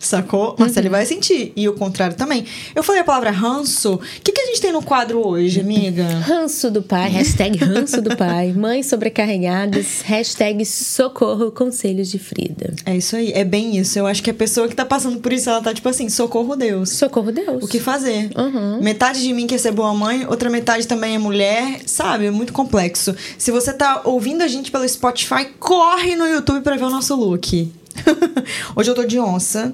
Sacou? 0.00 0.54
Mas 0.58 0.76
ele 0.76 0.88
vai 0.88 1.04
sentir. 1.06 1.52
E 1.56 1.68
o 1.68 1.74
contrário 1.74 2.16
também. 2.16 2.44
Eu 2.74 2.82
falei 2.82 3.00
a 3.00 3.04
palavra 3.04 3.30
ranço. 3.30 3.94
O 3.94 4.00
que, 4.22 4.32
que 4.32 4.40
a 4.40 4.46
gente 4.46 4.60
tem 4.60 4.72
no 4.72 4.82
quadro 4.82 5.26
hoje, 5.26 5.60
amiga? 5.60 6.06
Ranço 6.20 6.70
do 6.70 6.82
pai, 6.82 7.10
hashtag 7.10 7.58
ranço 7.58 8.00
do 8.00 8.16
pai. 8.16 8.52
Mães 8.56 8.86
sobrecarregadas, 8.86 10.02
hashtag 10.02 10.64
socorro 10.64 11.50
conselhos 11.50 12.08
de 12.08 12.18
Frida. 12.18 12.74
É 12.84 12.96
isso 12.96 13.16
aí, 13.16 13.32
é 13.32 13.44
bem 13.44 13.76
isso. 13.76 13.98
Eu 13.98 14.06
acho 14.06 14.22
que 14.22 14.30
a 14.30 14.34
pessoa 14.34 14.68
que 14.68 14.76
tá 14.76 14.84
passando 14.84 15.18
por 15.18 15.32
isso, 15.32 15.48
ela 15.48 15.60
tá 15.60 15.72
tipo 15.72 15.88
assim, 15.88 16.08
socorro 16.08 16.56
Deus. 16.56 16.90
Socorro 16.90 17.32
Deus. 17.32 17.64
O 17.64 17.68
que 17.68 17.80
fazer? 17.80 18.30
Uhum. 18.36 18.82
Metade 18.82 19.20
de 19.20 19.32
mim 19.32 19.46
quer 19.46 19.58
ser 19.58 19.72
boa 19.72 19.92
mãe, 19.94 20.26
outra 20.26 20.50
metade 20.50 20.86
também 20.86 21.14
é 21.14 21.18
mulher, 21.18 21.80
sabe? 21.86 22.26
É 22.26 22.30
muito 22.30 22.52
complexo. 22.52 23.14
Se 23.38 23.50
você 23.50 23.72
tá 23.72 24.02
ouvindo 24.04 24.42
a 24.42 24.48
gente 24.48 24.70
pelo 24.70 24.88
Spotify, 24.88 25.46
corre 25.58 26.16
no 26.16 26.26
YouTube 26.26 26.62
pra 26.62 26.76
ver 26.76 26.84
o 26.84 26.90
nosso 26.90 27.14
look. 27.14 27.72
Hoje 28.76 28.90
eu 28.90 28.94
tô 28.94 29.04
de 29.04 29.18
onça 29.18 29.72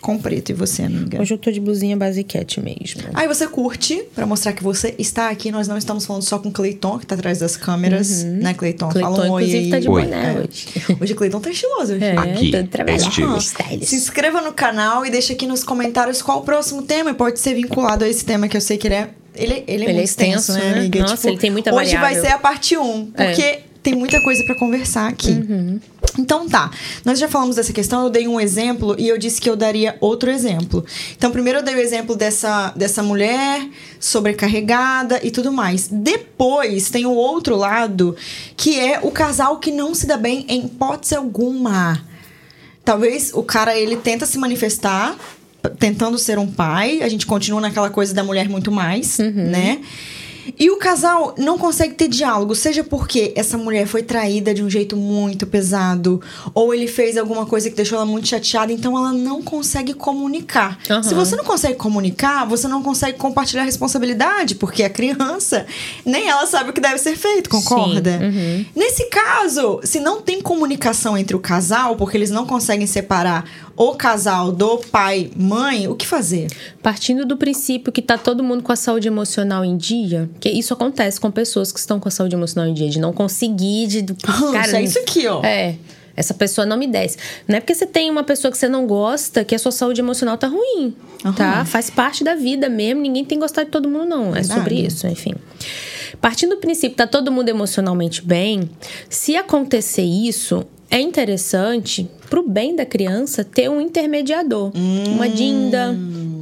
com 0.00 0.18
preto. 0.18 0.50
E 0.50 0.52
você, 0.54 0.82
amiga? 0.82 1.20
Hoje 1.20 1.34
eu 1.34 1.38
tô 1.38 1.50
de 1.50 1.60
blusinha 1.60 1.96
basiquete 1.96 2.60
mesmo. 2.60 3.02
Aí 3.14 3.26
você 3.28 3.46
curte, 3.46 4.02
pra 4.14 4.26
mostrar 4.26 4.52
que 4.52 4.62
você 4.62 4.94
está 4.98 5.28
aqui. 5.30 5.50
Nós 5.50 5.68
não 5.68 5.76
estamos 5.78 6.04
falando 6.06 6.22
só 6.22 6.38
com 6.38 6.48
o 6.48 6.52
Cleiton, 6.52 6.98
que 6.98 7.06
tá 7.06 7.14
atrás 7.14 7.38
das 7.38 7.56
câmeras. 7.56 8.24
Né, 8.24 8.54
Cleiton? 8.54 8.88
Cleiton, 8.88 9.10
Fala 9.14 9.26
um 9.26 9.30
oi 9.32 9.42
inclusive, 9.44 9.64
aí. 9.64 9.70
tá 9.70 9.78
de 9.80 9.88
Oi. 9.88 10.02
boné 10.02 10.34
É. 10.34 10.38
hoje. 10.40 10.68
Hoje 11.00 11.12
o 11.12 11.16
Cleiton 11.16 11.40
tá 11.40 11.50
estiloso. 11.50 11.94
Hoje. 11.94 12.04
É, 12.04 12.16
Aqui, 12.16 12.52
é 12.54 12.96
estilo. 12.96 13.30
Aham. 13.30 13.38
Stylish. 13.38 13.86
Se 13.86 13.96
inscreva 13.96 14.40
no 14.40 14.52
canal 14.52 15.04
e 15.06 15.10
deixa 15.10 15.32
aqui 15.32 15.46
nos 15.46 15.62
comentários 15.64 16.20
qual 16.22 16.38
o 16.38 16.42
próximo 16.42 16.82
tema. 16.82 17.10
E 17.10 17.14
pode 17.14 17.38
ser 17.40 17.54
vinculado 17.54 18.04
a 18.04 18.08
esse 18.08 18.24
tema, 18.24 18.48
que 18.48 18.56
eu 18.56 18.60
sei 18.60 18.76
que 18.78 18.86
ele 18.88 18.94
é. 18.94 19.10
Ele, 19.34 19.52
ele 19.54 19.62
é 19.68 19.74
Ele 19.74 19.84
é 19.84 19.92
muito 19.92 20.04
extenso, 20.04 20.50
extenso, 20.50 20.58
né, 20.58 20.72
né? 20.72 20.78
amiga? 20.80 21.00
Nossa, 21.00 21.28
ele 21.28 21.38
tem 21.38 21.50
muita 21.50 21.72
Hoje 21.72 21.92
vai 21.92 22.00
variável. 22.14 22.22
ser 22.24 22.32
a 22.32 22.38
parte 22.38 22.76
1, 22.76 23.06
porque 23.12 23.60
tem 23.82 23.94
muita 23.94 24.20
coisa 24.20 24.44
pra 24.44 24.54
conversar 24.54 25.08
aqui. 25.08 25.30
Uhum. 25.30 25.80
Então 26.18 26.48
tá, 26.48 26.70
nós 27.04 27.18
já 27.18 27.28
falamos 27.28 27.56
dessa 27.56 27.72
questão, 27.72 28.04
eu 28.04 28.10
dei 28.10 28.26
um 28.26 28.40
exemplo 28.40 28.96
e 28.98 29.08
eu 29.08 29.16
disse 29.16 29.40
que 29.40 29.48
eu 29.48 29.56
daria 29.56 29.96
outro 30.00 30.30
exemplo. 30.30 30.84
Então, 31.16 31.30
primeiro 31.30 31.60
eu 31.60 31.62
dei 31.62 31.74
o 31.74 31.78
exemplo 31.78 32.16
dessa, 32.16 32.72
dessa 32.74 33.02
mulher 33.02 33.68
sobrecarregada 34.00 35.20
e 35.22 35.30
tudo 35.30 35.52
mais. 35.52 35.88
Depois 35.88 36.90
tem 36.90 37.06
o 37.06 37.12
outro 37.12 37.56
lado, 37.56 38.16
que 38.56 38.78
é 38.78 39.00
o 39.02 39.10
casal 39.10 39.58
que 39.58 39.70
não 39.70 39.94
se 39.94 40.06
dá 40.06 40.16
bem 40.16 40.44
em 40.48 40.66
hipótese 40.66 41.14
alguma. 41.14 42.00
Talvez 42.84 43.32
o 43.34 43.42
cara 43.42 43.76
ele 43.76 43.96
tenta 43.96 44.26
se 44.26 44.38
manifestar 44.38 45.16
tentando 45.78 46.16
ser 46.18 46.38
um 46.38 46.46
pai, 46.46 47.02
a 47.02 47.08
gente 47.08 47.26
continua 47.26 47.60
naquela 47.60 47.90
coisa 47.90 48.14
da 48.14 48.22
mulher 48.22 48.48
muito 48.48 48.70
mais, 48.70 49.18
né? 49.18 49.80
E 50.58 50.70
o 50.70 50.76
casal 50.76 51.34
não 51.38 51.58
consegue 51.58 51.94
ter 51.94 52.08
diálogo, 52.08 52.54
seja 52.54 52.84
porque 52.84 53.32
essa 53.34 53.58
mulher 53.58 53.86
foi 53.86 54.02
traída 54.02 54.54
de 54.54 54.62
um 54.62 54.70
jeito 54.70 54.96
muito 54.96 55.46
pesado, 55.46 56.20
ou 56.54 56.72
ele 56.72 56.86
fez 56.86 57.16
alguma 57.16 57.46
coisa 57.46 57.68
que 57.68 57.76
deixou 57.76 57.96
ela 57.96 58.06
muito 58.06 58.28
chateada, 58.28 58.72
então 58.72 58.96
ela 58.96 59.12
não 59.12 59.42
consegue 59.42 59.94
comunicar. 59.94 60.78
Aham. 60.88 61.02
Se 61.02 61.14
você 61.14 61.36
não 61.36 61.44
consegue 61.44 61.76
comunicar, 61.76 62.44
você 62.44 62.68
não 62.68 62.82
consegue 62.82 63.18
compartilhar 63.18 63.62
a 63.62 63.66
responsabilidade, 63.66 64.54
porque 64.54 64.82
a 64.82 64.90
criança 64.90 65.66
nem 66.04 66.28
ela 66.28 66.46
sabe 66.46 66.70
o 66.70 66.72
que 66.72 66.80
deve 66.80 66.98
ser 66.98 67.16
feito, 67.16 67.50
concorda? 67.50 68.18
uhum. 68.22 68.64
Nesse 68.74 69.06
caso, 69.06 69.80
se 69.82 70.00
não 70.00 70.20
tem 70.22 70.40
comunicação 70.40 71.16
entre 71.16 71.34
o 71.34 71.40
casal, 71.40 71.96
porque 71.96 72.16
eles 72.16 72.30
não 72.30 72.46
conseguem 72.46 72.86
separar 72.86 73.44
o 73.76 73.94
casal 73.94 74.50
do 74.50 74.78
pai, 74.78 75.30
mãe, 75.36 75.86
o 75.86 75.94
que 75.94 76.06
fazer? 76.06 76.48
Partindo 76.82 77.24
do 77.24 77.36
princípio 77.36 77.92
que 77.92 78.02
tá 78.02 78.18
todo 78.18 78.42
mundo 78.42 78.62
com 78.62 78.72
a 78.72 78.76
saúde 78.76 79.06
emocional 79.06 79.64
em 79.64 79.76
dia, 79.76 80.28
que 80.40 80.48
isso 80.48 80.72
acontece 80.72 81.20
com 81.20 81.30
pessoas 81.30 81.72
que 81.72 81.78
estão 81.78 81.98
com 81.98 82.08
a 82.08 82.10
saúde 82.10 82.34
emocional 82.34 82.70
em 82.70 82.74
dia, 82.74 82.88
de 82.88 82.98
não 82.98 83.12
conseguir, 83.12 83.86
de. 83.86 84.06
Ranço, 84.24 84.76
é 84.76 84.82
isso 84.82 84.98
aqui, 84.98 85.26
ó. 85.26 85.42
É. 85.44 85.76
Essa 86.18 86.34
pessoa 86.34 86.66
não 86.66 86.76
me 86.76 86.88
desce. 86.88 87.16
Não 87.46 87.56
é 87.56 87.60
porque 87.60 87.74
você 87.74 87.86
tem 87.86 88.10
uma 88.10 88.24
pessoa 88.24 88.50
que 88.50 88.58
você 88.58 88.68
não 88.68 88.88
gosta 88.88 89.44
que 89.44 89.54
a 89.54 89.58
sua 89.58 89.70
saúde 89.70 90.00
emocional 90.00 90.36
tá 90.36 90.48
ruim. 90.48 90.96
Aham. 91.24 91.32
Tá? 91.32 91.64
Faz 91.64 91.90
parte 91.90 92.24
da 92.24 92.34
vida 92.34 92.68
mesmo. 92.68 93.00
Ninguém 93.00 93.24
tem 93.24 93.38
que 93.38 93.42
gostar 93.42 93.62
de 93.62 93.70
todo 93.70 93.88
mundo, 93.88 94.06
não. 94.06 94.34
É 94.34 94.42
sobre 94.42 94.74
Verdade. 94.74 94.86
isso, 94.86 95.06
enfim. 95.06 95.34
Partindo 96.20 96.56
do 96.56 96.56
princípio 96.56 96.90
que 96.90 96.96
tá 96.96 97.06
todo 97.06 97.30
mundo 97.30 97.48
emocionalmente 97.48 98.20
bem, 98.20 98.68
se 99.08 99.36
acontecer 99.36 100.02
isso, 100.02 100.66
é 100.90 101.00
interessante, 101.00 102.10
pro 102.28 102.42
bem 102.42 102.74
da 102.74 102.84
criança, 102.84 103.44
ter 103.44 103.70
um 103.70 103.80
intermediador. 103.80 104.72
Uma 104.74 105.28
dinda, 105.28 105.92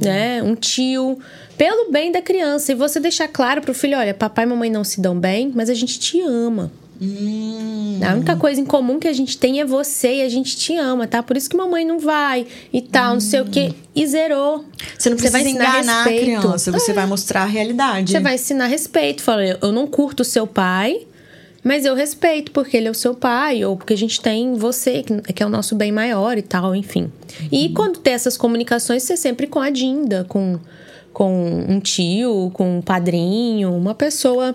né? 0.01 0.41
Um 0.41 0.55
tio. 0.55 1.19
Pelo 1.57 1.91
bem 1.91 2.11
da 2.11 2.21
criança. 2.21 2.71
E 2.71 2.75
você 2.75 2.99
deixar 2.99 3.27
claro 3.27 3.61
pro 3.61 3.73
filho: 3.73 3.97
olha, 3.97 4.13
papai 4.13 4.45
e 4.45 4.47
mamãe 4.47 4.69
não 4.69 4.83
se 4.83 5.01
dão 5.01 5.17
bem, 5.19 5.51
mas 5.55 5.69
a 5.69 5.73
gente 5.73 5.99
te 5.99 6.21
ama. 6.21 6.71
Hum. 7.01 7.99
A 8.03 8.13
única 8.13 8.35
coisa 8.35 8.59
em 8.59 8.65
comum 8.65 8.99
que 8.99 9.07
a 9.07 9.13
gente 9.13 9.37
tem 9.37 9.59
é 9.59 9.65
você 9.65 10.15
e 10.17 10.21
a 10.23 10.29
gente 10.29 10.55
te 10.57 10.75
ama, 10.75 11.05
tá? 11.07 11.21
Por 11.21 11.37
isso 11.37 11.47
que 11.49 11.55
mamãe 11.55 11.85
não 11.85 11.99
vai 11.99 12.47
e 12.73 12.81
tal, 12.81 13.13
não 13.13 13.19
sei 13.19 13.41
o 13.41 13.45
quê. 13.45 13.71
E 13.95 14.05
zerou. 14.07 14.65
Você 14.97 15.09
não 15.09 15.17
precisa 15.17 15.37
vai 15.37 15.47
ensinar 15.47 15.79
enganar 15.79 16.03
respeito. 16.03 16.21
a 16.37 16.39
criança, 16.41 16.71
você 16.71 16.91
É. 16.91 16.93
vai 16.95 17.05
mostrar 17.05 17.43
a 17.43 17.45
realidade. 17.45 18.11
Você 18.11 18.19
vai 18.19 18.35
ensinar 18.35 18.65
respeito. 18.67 19.21
Fala, 19.21 19.43
eu 19.61 19.71
não 19.71 19.85
curto 19.85 20.21
o 20.21 20.25
seu 20.25 20.47
pai, 20.47 21.05
mas 21.63 21.85
eu 21.85 21.93
respeito 21.93 22.51
porque 22.51 22.75
ele 22.77 22.87
é 22.87 22.91
o 22.91 22.95
seu 22.95 23.13
pai, 23.13 23.63
ou 23.63 23.77
porque 23.77 23.93
a 23.93 23.97
gente 23.97 24.19
tem 24.19 24.55
você, 24.55 25.03
que- 25.03 25.33
que 25.33 25.43
é 25.43 25.45
o 25.45 25.49
nosso 25.49 25.75
bem 25.75 25.91
maior 25.91 26.35
e 26.37 26.41
tal, 26.41 26.75
enfim. 26.75 27.11
E 27.51 27.69
quando 27.69 27.99
tem 27.99 28.13
essas 28.13 28.35
comunicações, 28.37 29.03
você 29.03 29.15
sempre 29.15 29.45
com 29.45 29.59
a 29.59 29.69
Dinda, 29.69 30.25
com, 30.27 30.59
com 31.17 31.65
um 31.67 31.79
tio, 31.79 32.51
com 32.53 32.77
um 32.77 32.79
padrinho, 32.79 33.73
uma 33.73 33.95
pessoa 33.95 34.53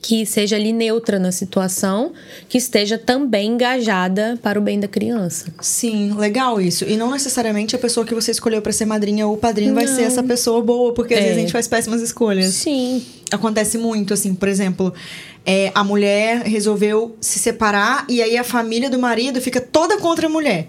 que 0.00 0.24
seja 0.24 0.56
ali 0.56 0.72
neutra 0.72 1.18
na 1.18 1.30
situação, 1.30 2.14
que 2.48 2.56
esteja 2.56 2.96
também 2.96 3.50
engajada 3.50 4.38
para 4.42 4.58
o 4.58 4.62
bem 4.62 4.80
da 4.80 4.88
criança. 4.88 5.52
Sim, 5.60 6.14
legal 6.14 6.62
isso. 6.62 6.86
E 6.86 6.96
não 6.96 7.10
necessariamente 7.10 7.76
a 7.76 7.78
pessoa 7.78 8.06
que 8.06 8.14
você 8.14 8.30
escolheu 8.30 8.62
pra 8.62 8.72
ser 8.72 8.86
madrinha 8.86 9.26
ou 9.26 9.36
padrinho 9.36 9.74
vai 9.74 9.84
Não. 9.84 9.94
ser 9.94 10.04
essa 10.04 10.22
pessoa 10.22 10.62
boa, 10.62 10.94
porque 10.94 11.12
às 11.12 11.20
É. 11.20 11.22
vezes 11.24 11.36
a 11.36 11.40
gente 11.40 11.52
faz 11.52 11.68
péssimas 11.68 12.00
escolhas. 12.00 12.54
Sim. 12.54 13.04
Acontece 13.30 13.76
muito, 13.76 14.14
assim, 14.14 14.34
por 14.34 14.48
exemplo, 14.48 14.94
é, 15.44 15.70
a 15.74 15.84
mulher 15.84 16.40
resolveu 16.44 17.16
se 17.20 17.38
separar 17.38 18.06
e 18.08 18.22
aí 18.22 18.38
a 18.38 18.44
família 18.44 18.88
do 18.88 18.98
marido 18.98 19.42
fica 19.42 19.60
toda 19.60 19.98
contra 19.98 20.26
a 20.26 20.30
mulher. 20.30 20.68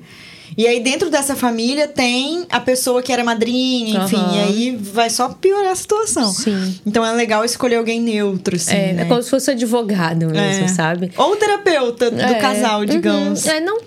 E 0.58 0.68
aí, 0.68 0.80
dentro 0.80 1.10
dessa 1.10 1.36
família, 1.36 1.88
tem 1.88 2.46
a 2.50 2.60
pessoa 2.60 3.02
que 3.02 3.12
era 3.12 3.24
madrinha, 3.24 4.04
enfim, 4.04 4.16
Aham. 4.18 4.36
e 4.36 4.40
aí 4.40 4.76
vai 4.80 5.10
só 5.10 5.30
piorar 5.30 5.72
a 5.72 5.76
situação. 5.76 6.32
Sim. 6.32 6.80
Então 6.86 7.06
é 7.06 7.12
legal 7.14 7.44
escolher 7.44 7.76
alguém 7.78 8.00
neutro, 8.02 8.56
assim. 8.56 8.76
É, 8.76 8.94
né? 8.94 9.02
é 9.04 9.06
como 9.06 9.22
se 9.22 9.30
fosse 9.30 9.52
advogado 9.52 10.28
mesmo, 10.28 10.66
É. 10.66 10.68
sabe? 10.68 11.12
Ou 11.18 11.36
terapeuta 11.36 12.12
do 12.12 12.22
É, 12.22 12.36
casal, 12.36 12.86
digamos. 12.86 13.46
uhum. 13.46 13.52
É, 13.52 13.60
não, 13.60 13.80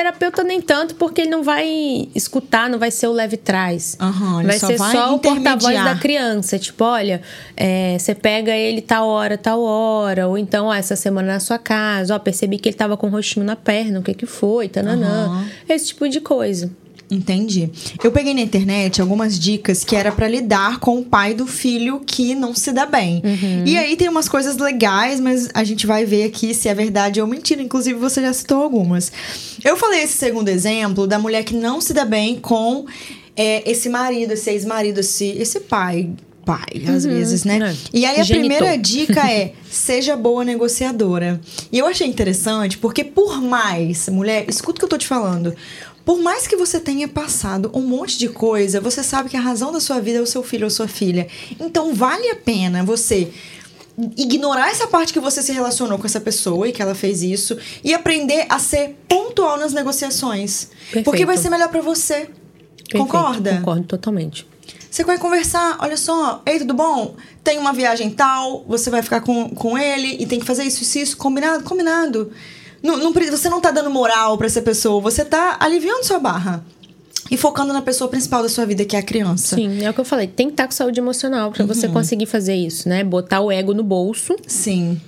terapeuta 0.00 0.42
nem 0.42 0.60
tanto, 0.62 0.94
porque 0.94 1.20
ele 1.20 1.30
não 1.30 1.42
vai 1.42 2.08
escutar, 2.14 2.70
não 2.70 2.78
vai 2.78 2.90
ser 2.90 3.06
o 3.06 3.12
leve 3.12 3.36
trás. 3.36 3.98
Ele 4.38 4.46
vai 4.46 4.58
só 4.58 4.66
ser 4.66 4.76
vai 4.78 4.92
só 4.92 5.14
o 5.14 5.18
porta-voz 5.18 5.74
da 5.74 5.94
criança. 5.96 6.58
Tipo, 6.58 6.84
olha, 6.84 7.20
é, 7.56 7.98
você 7.98 8.14
pega 8.14 8.52
ele 8.52 8.80
tal 8.80 9.06
hora, 9.06 9.36
tal 9.36 9.60
hora. 9.60 10.26
Ou 10.26 10.38
então, 10.38 10.66
ó, 10.66 10.74
essa 10.74 10.96
semana 10.96 11.34
na 11.34 11.40
sua 11.40 11.58
casa. 11.58 12.14
Ó, 12.14 12.18
percebi 12.18 12.58
que 12.58 12.70
ele 12.70 12.76
tava 12.76 12.96
com 12.96 13.08
um 13.08 13.10
rostinho 13.10 13.44
na 13.44 13.56
perna. 13.56 14.00
O 14.00 14.02
que 14.02 14.14
que 14.14 14.26
foi? 14.26 14.68
Tananã. 14.68 15.26
Aham. 15.26 15.48
Esse 15.68 15.88
tipo 15.88 16.08
de 16.08 16.20
coisa. 16.20 16.70
Entendi. 17.10 17.68
Eu 18.02 18.12
peguei 18.12 18.32
na 18.32 18.40
internet 18.40 19.00
algumas 19.00 19.38
dicas 19.38 19.82
que 19.82 19.96
era 19.96 20.12
pra 20.12 20.28
lidar 20.28 20.78
com 20.78 20.98
o 20.98 21.04
pai 21.04 21.34
do 21.34 21.46
filho 21.46 22.00
que 22.06 22.34
não 22.34 22.54
se 22.54 22.70
dá 22.70 22.86
bem. 22.86 23.20
Uhum. 23.24 23.64
E 23.66 23.76
aí 23.76 23.96
tem 23.96 24.08
umas 24.08 24.28
coisas 24.28 24.56
legais, 24.56 25.18
mas 25.18 25.48
a 25.52 25.64
gente 25.64 25.86
vai 25.86 26.04
ver 26.04 26.24
aqui 26.24 26.54
se 26.54 26.68
é 26.68 26.74
verdade 26.74 27.20
ou 27.20 27.26
mentira. 27.26 27.60
Inclusive, 27.60 27.98
você 27.98 28.22
já 28.22 28.32
citou 28.32 28.62
algumas. 28.62 29.10
Eu 29.64 29.76
falei 29.76 30.02
esse 30.02 30.16
segundo 30.18 30.48
exemplo 30.48 31.06
da 31.06 31.18
mulher 31.18 31.42
que 31.42 31.54
não 31.54 31.80
se 31.80 31.92
dá 31.92 32.04
bem 32.04 32.38
com 32.38 32.86
é, 33.36 33.68
esse 33.68 33.88
marido, 33.88 34.32
esse 34.32 34.50
ex-marido, 34.50 35.00
esse, 35.00 35.26
esse 35.26 35.60
pai. 35.60 36.10
Pai, 36.44 36.82
às 36.88 37.04
vezes, 37.04 37.44
né? 37.44 37.58
é. 37.62 37.76
E 37.92 38.04
aí 38.04 38.18
a 38.18 38.22
Genitor. 38.24 38.56
primeira 38.56 38.76
dica 38.78 39.30
é: 39.30 39.52
seja 39.70 40.16
boa 40.16 40.42
negociadora. 40.42 41.40
E 41.70 41.78
eu 41.78 41.86
achei 41.86 42.06
interessante 42.06 42.78
porque, 42.78 43.04
por 43.04 43.40
mais, 43.40 44.08
mulher, 44.08 44.46
escuta 44.48 44.76
o 44.76 44.80
que 44.80 44.84
eu 44.86 44.88
tô 44.88 44.98
te 44.98 45.06
falando. 45.06 45.54
Por 46.10 46.18
mais 46.18 46.44
que 46.44 46.56
você 46.56 46.80
tenha 46.80 47.06
passado 47.06 47.70
um 47.72 47.82
monte 47.82 48.18
de 48.18 48.28
coisa, 48.28 48.80
você 48.80 49.00
sabe 49.00 49.28
que 49.28 49.36
a 49.36 49.40
razão 49.40 49.70
da 49.70 49.78
sua 49.78 50.00
vida 50.00 50.18
é 50.18 50.20
o 50.20 50.26
seu 50.26 50.42
filho 50.42 50.64
ou 50.64 50.70
sua 50.70 50.88
filha. 50.88 51.28
Então 51.60 51.94
vale 51.94 52.28
a 52.30 52.34
pena 52.34 52.82
você 52.82 53.30
ignorar 54.16 54.72
essa 54.72 54.88
parte 54.88 55.12
que 55.12 55.20
você 55.20 55.40
se 55.40 55.52
relacionou 55.52 56.00
com 56.00 56.06
essa 56.06 56.20
pessoa 56.20 56.68
e 56.68 56.72
que 56.72 56.82
ela 56.82 56.96
fez 56.96 57.22
isso 57.22 57.56
e 57.84 57.94
aprender 57.94 58.44
a 58.48 58.58
ser 58.58 58.98
pontual 59.06 59.56
nas 59.56 59.72
negociações. 59.72 60.70
Porque 60.88 61.04
Perfeito. 61.04 61.26
vai 61.26 61.36
ser 61.36 61.48
melhor 61.48 61.68
pra 61.68 61.80
você. 61.80 62.14
Perfeito, 62.26 62.98
Concorda? 62.98 63.58
Concordo 63.58 63.84
totalmente. 63.84 64.48
Você 64.90 65.04
vai 65.04 65.16
conversar, 65.16 65.78
olha 65.78 65.96
só, 65.96 66.42
ei, 66.44 66.58
tudo 66.58 66.74
bom? 66.74 67.14
Tem 67.44 67.56
uma 67.56 67.72
viagem 67.72 68.10
tal, 68.10 68.64
você 68.66 68.90
vai 68.90 69.00
ficar 69.00 69.20
com, 69.20 69.50
com 69.50 69.78
ele 69.78 70.16
e 70.18 70.26
tem 70.26 70.40
que 70.40 70.46
fazer 70.46 70.64
isso, 70.64 70.82
isso, 70.82 70.98
isso, 70.98 71.16
combinado? 71.16 71.62
Combinado. 71.62 72.32
Não, 72.82 72.96
não 72.96 73.12
você 73.12 73.48
não 73.48 73.60
tá 73.60 73.70
dando 73.70 73.90
moral 73.90 74.36
pra 74.38 74.46
essa 74.46 74.62
pessoa, 74.62 75.00
você 75.00 75.24
tá 75.24 75.56
aliviando 75.60 76.04
sua 76.04 76.18
barra. 76.18 76.64
E 77.30 77.36
focando 77.36 77.72
na 77.72 77.80
pessoa 77.82 78.08
principal 78.10 78.42
da 78.42 78.48
sua 78.48 78.66
vida, 78.66 78.84
que 78.84 78.96
é 78.96 78.98
a 78.98 79.02
criança. 79.02 79.54
Sim, 79.54 79.84
é 79.84 79.90
o 79.90 79.94
que 79.94 80.00
eu 80.00 80.04
falei. 80.04 80.26
Tem 80.26 80.46
que 80.48 80.54
estar 80.54 80.66
com 80.66 80.72
saúde 80.72 80.98
emocional 80.98 81.52
pra 81.52 81.62
Uhum. 81.62 81.68
você 81.68 81.88
conseguir 81.88 82.26
fazer 82.26 82.54
isso, 82.56 82.88
né? 82.88 83.04
Botar 83.04 83.40
o 83.40 83.52
ego 83.52 83.72
no 83.72 83.84
bolso 83.84 84.34
Sim. 84.48 85.00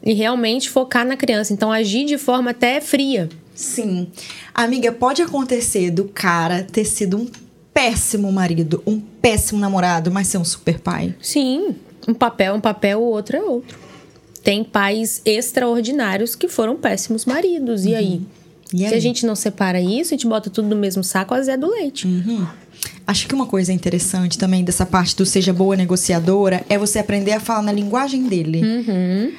e 0.00 0.12
realmente 0.12 0.70
focar 0.70 1.04
na 1.04 1.16
criança. 1.16 1.52
Então, 1.52 1.72
agir 1.72 2.04
de 2.04 2.16
forma 2.16 2.52
até 2.52 2.80
fria. 2.80 3.28
Sim. 3.56 4.06
Amiga, 4.54 4.92
pode 4.92 5.20
acontecer 5.22 5.90
do 5.90 6.04
cara 6.04 6.62
ter 6.62 6.84
sido 6.84 7.16
um 7.16 7.26
péssimo 7.72 8.30
marido, 8.30 8.80
um 8.86 9.00
péssimo 9.00 9.58
namorado, 9.58 10.12
mas 10.12 10.28
ser 10.28 10.38
um 10.38 10.44
super 10.44 10.78
pai. 10.78 11.12
Sim, 11.20 11.74
um 12.06 12.14
papel 12.14 12.54
é 12.54 12.56
um 12.56 12.60
papel, 12.60 13.00
o 13.00 13.04
outro 13.10 13.36
é 13.36 13.42
outro. 13.42 13.76
Tem 14.44 14.62
pais 14.62 15.20
extraordinários 15.24 16.36
que 16.36 16.46
foram 16.48 16.76
péssimos 16.76 17.24
maridos. 17.24 17.84
E 17.86 17.94
aí? 17.94 18.20
E 18.72 18.78
Se 18.78 18.84
aí? 18.86 18.94
a 18.94 19.00
gente 19.00 19.24
não 19.26 19.34
separa 19.34 19.80
isso, 19.80 20.12
a 20.12 20.16
gente 20.16 20.26
bota 20.26 20.50
tudo 20.50 20.68
no 20.68 20.76
mesmo 20.76 21.02
saco, 21.02 21.32
a 21.34 21.40
Zé 21.42 21.56
do 21.56 21.70
leite. 21.70 22.06
Acho 23.06 23.26
que 23.28 23.34
uma 23.34 23.46
coisa 23.46 23.72
interessante 23.72 24.36
também 24.38 24.64
dessa 24.64 24.84
parte 24.84 25.14
do 25.16 25.24
seja 25.24 25.52
boa 25.52 25.76
negociadora 25.76 26.64
é 26.68 26.76
você 26.76 26.98
aprender 26.98 27.32
a 27.32 27.40
falar 27.40 27.62
na 27.62 27.72
linguagem 27.72 28.24
dele. 28.26 28.62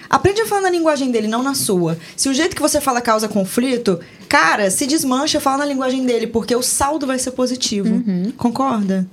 Aprende 0.09 0.41
a 0.41 0.45
falar 0.45 0.61
na 0.61 0.69
linguagem 0.69 1.11
dele, 1.11 1.27
não 1.27 1.43
na 1.43 1.53
sua. 1.53 1.97
Se 2.15 2.29
o 2.29 2.33
jeito 2.33 2.55
que 2.55 2.61
você 2.61 2.79
fala 2.81 3.01
causa 3.01 3.27
conflito, 3.27 3.99
cara, 4.29 4.69
se 4.71 4.87
desmancha, 4.87 5.39
fala 5.39 5.59
na 5.59 5.65
linguagem 5.65 6.05
dele, 6.05 6.27
porque 6.27 6.55
o 6.55 6.61
saldo 6.63 7.05
vai 7.05 7.19
ser 7.19 7.31
positivo. 7.31 8.03
Concorda? 8.37 9.05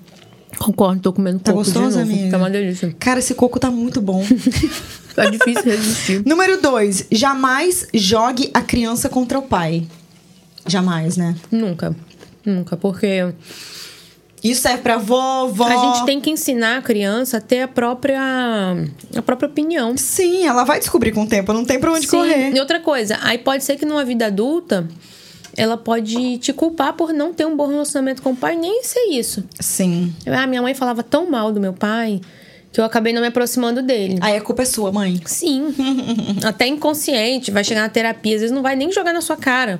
Concordo, 0.59 1.01
tô 1.01 1.13
comendo 1.15 1.41
Tá 1.41 1.51
coco 1.53 1.65
gostoso, 1.65 1.99
de 1.99 2.05
novo. 2.05 2.13
amiga? 2.13 2.31
Tá 2.31 2.37
uma 2.39 2.51
delícia. 2.51 2.95
Cara, 2.99 3.19
esse 3.19 3.35
coco 3.35 3.59
tá 3.59 3.71
muito 3.71 4.01
bom. 4.01 4.23
Tá 5.15 5.27
difícil 5.29 5.65
resistir. 5.65 6.23
Número 6.27 6.61
dois, 6.61 7.07
jamais 7.11 7.87
jogue 7.93 8.51
a 8.55 8.61
criança 8.61 9.09
contra 9.09 9.39
o 9.39 9.43
pai. 9.43 9.87
Jamais, 10.67 11.17
né? 11.17 11.35
Nunca. 11.51 11.95
Nunca, 12.45 12.77
porque 12.77 13.33
Isso 14.43 14.63
serve 14.63 14.83
pra 14.83 14.97
vovó. 14.97 15.67
a 15.67 15.95
gente 15.95 16.07
tem 16.07 16.21
que 16.21 16.31
ensinar 16.31 16.79
a 16.79 16.83
criança 16.83 17.39
a 17.39 17.41
ter 17.41 17.63
a 17.63 17.69
própria, 17.69 18.21
a 19.17 19.23
própria 19.23 19.49
opinião. 19.49 19.97
Sim, 19.97 20.47
ela 20.47 20.65
vai 20.65 20.79
descobrir 20.79 21.13
com 21.13 21.23
o 21.23 21.27
tempo, 21.29 21.53
não 21.53 21.65
tem 21.65 21.79
pra 21.79 21.93
onde 21.93 22.07
Sim. 22.07 22.17
correr. 22.17 22.53
E 22.55 22.61
outra 22.61 22.81
coisa, 22.81 23.19
aí 23.23 23.39
pode 23.39 23.65
ser 23.65 23.77
que 23.77 23.85
numa 23.87 24.05
vida 24.05 24.27
adulta 24.27 24.89
ela 25.57 25.77
pode 25.77 26.39
te 26.39 26.53
culpar 26.53 26.95
por 26.95 27.13
não 27.13 27.33
ter 27.35 27.47
um 27.47 27.57
bom 27.57 27.67
relacionamento 27.69 28.23
com 28.23 28.31
o 28.31 28.37
pai, 28.37 28.57
nem 28.57 28.83
ser 28.83 29.11
isso. 29.11 29.45
Sim. 29.61 30.15
Ah, 30.27 30.47
minha 30.47 30.63
mãe 30.63 30.75
falava 30.75 31.03
tão 31.03 31.31
mal 31.31 31.53
do 31.53 31.61
meu 31.61 31.73
pai 31.75 32.21
que 32.73 32.81
eu 32.81 32.85
acabei 32.85 33.13
não 33.13 33.21
me 33.21 33.29
aproximando 33.29 33.83
dele. 33.83 34.19
Aí 34.21 34.37
a 34.37 34.41
culpa 34.41 34.63
é 34.63 34.65
sua, 34.65 34.91
mãe. 34.91 35.21
Sim. 35.27 35.75
Até 36.43 36.67
inconsciente, 36.67 37.51
vai 37.51 37.63
chegar 37.63 37.83
na 37.83 37.89
terapia, 37.89 38.35
às 38.35 38.41
vezes 38.41 38.55
não 38.55 38.63
vai 38.63 38.75
nem 38.75 38.91
jogar 38.91 39.13
na 39.13 39.21
sua 39.21 39.37
cara. 39.37 39.79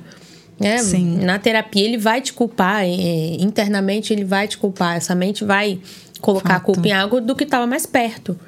Né? 0.59 0.77
Sim. 0.77 1.17
Na 1.17 1.39
terapia 1.39 1.83
ele 1.83 1.97
vai 1.97 2.21
te 2.21 2.31
culpar, 2.31 2.83
é, 2.83 2.87
internamente 3.39 4.13
ele 4.13 4.23
vai 4.23 4.47
te 4.47 4.57
culpar. 4.57 4.95
Essa 4.95 5.15
mente 5.15 5.43
vai 5.43 5.79
colocar 6.21 6.49
a 6.49 6.53
Fato. 6.55 6.65
culpa 6.65 6.87
em 6.87 6.91
algo 6.91 7.19
do 7.19 7.35
que 7.35 7.43
estava 7.43 7.65
mais 7.65 7.85
perto. 7.85 8.39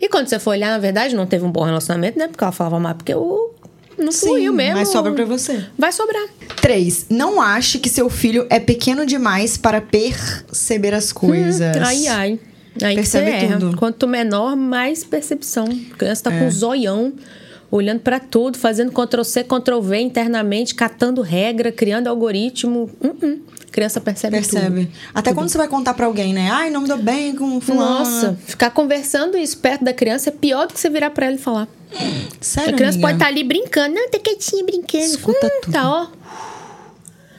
E 0.00 0.08
quando 0.08 0.26
você 0.26 0.38
for 0.40 0.50
olhar, 0.50 0.70
na 0.70 0.78
verdade, 0.78 1.14
não 1.14 1.24
teve 1.24 1.44
um 1.44 1.50
bom 1.50 1.62
relacionamento, 1.62 2.18
né? 2.18 2.26
Porque 2.26 2.42
ela 2.42 2.52
falava 2.52 2.80
mal, 2.80 2.94
porque 2.96 3.14
o 3.14 3.54
não 3.96 4.10
fluiu 4.10 4.52
mesmo. 4.52 4.74
mas 4.74 4.88
sobra 4.88 5.12
pra 5.12 5.24
você. 5.24 5.64
Vai 5.78 5.92
sobrar. 5.92 6.24
Três, 6.60 7.06
não 7.08 7.40
ache 7.40 7.78
que 7.78 7.88
seu 7.88 8.10
filho 8.10 8.44
é 8.50 8.58
pequeno 8.58 9.06
demais 9.06 9.56
para 9.56 9.80
perceber 9.80 10.92
as 10.92 11.12
coisas. 11.12 11.76
Ai, 11.76 12.06
ai. 12.08 12.40
Aí 12.82 12.96
Percebe 12.96 13.30
tudo. 13.58 13.76
Quanto 13.76 14.06
menor, 14.08 14.56
mais 14.56 15.04
percepção. 15.04 15.64
A 15.92 15.96
criança 15.96 16.24
tá 16.24 16.32
É. 16.34 16.38
com 16.40 16.46
um 16.46 16.50
zoião, 16.50 17.12
olhando 17.70 18.00
pra 18.00 18.18
tudo, 18.18 18.58
fazendo 18.58 18.90
Ctrl-C, 18.92 19.44
Ctrl-V 19.44 19.98
internamente, 19.98 20.74
catando 20.74 21.22
regra, 21.22 21.70
criando 21.70 22.08
algoritmo. 22.08 22.90
Hum. 23.02 23.40
A 23.68 23.70
criança 23.74 24.00
percebe, 24.00 24.36
Percebe. 24.36 24.90
Até 25.12 25.32
quando 25.34 25.48
você 25.48 25.58
vai 25.58 25.66
contar 25.68 25.94
pra 25.94 26.06
alguém, 26.06 26.32
né? 26.32 26.48
Ai, 26.50 26.70
não 26.70 26.80
me 26.82 26.88
dou 26.88 26.98
bem 26.98 27.34
com 27.34 27.58
tudo. 27.58 27.60
fulano. 27.60 27.98
Nossa, 27.98 28.38
ficar 28.46 28.70
conversando 28.70 29.36
isso 29.36 29.58
perto 29.58 29.84
da 29.84 29.92
criança 29.92 30.30
é 30.30 30.32
pior 30.32 30.66
do 30.68 30.74
que 30.74 30.78
você 30.80 30.88
virar 30.88 31.10
pra 31.10 31.26
ela 31.26 31.34
e 31.34 31.38
falar. 31.38 31.68
Sério, 32.40 32.70
a 32.74 32.76
criança 32.76 32.94
amiga? 32.98 33.08
pode 33.08 33.14
estar 33.18 33.26
ali 33.26 33.42
brincando. 33.44 33.94
Não, 33.94 34.08
tá 34.10 34.18
quietinha 34.18 34.64
brincando. 34.64 35.04
Escuta 35.04 35.46
Hum, 35.46 35.50
tudo. 35.62 35.72
Tá, 35.72 35.90
ó. 35.90 36.06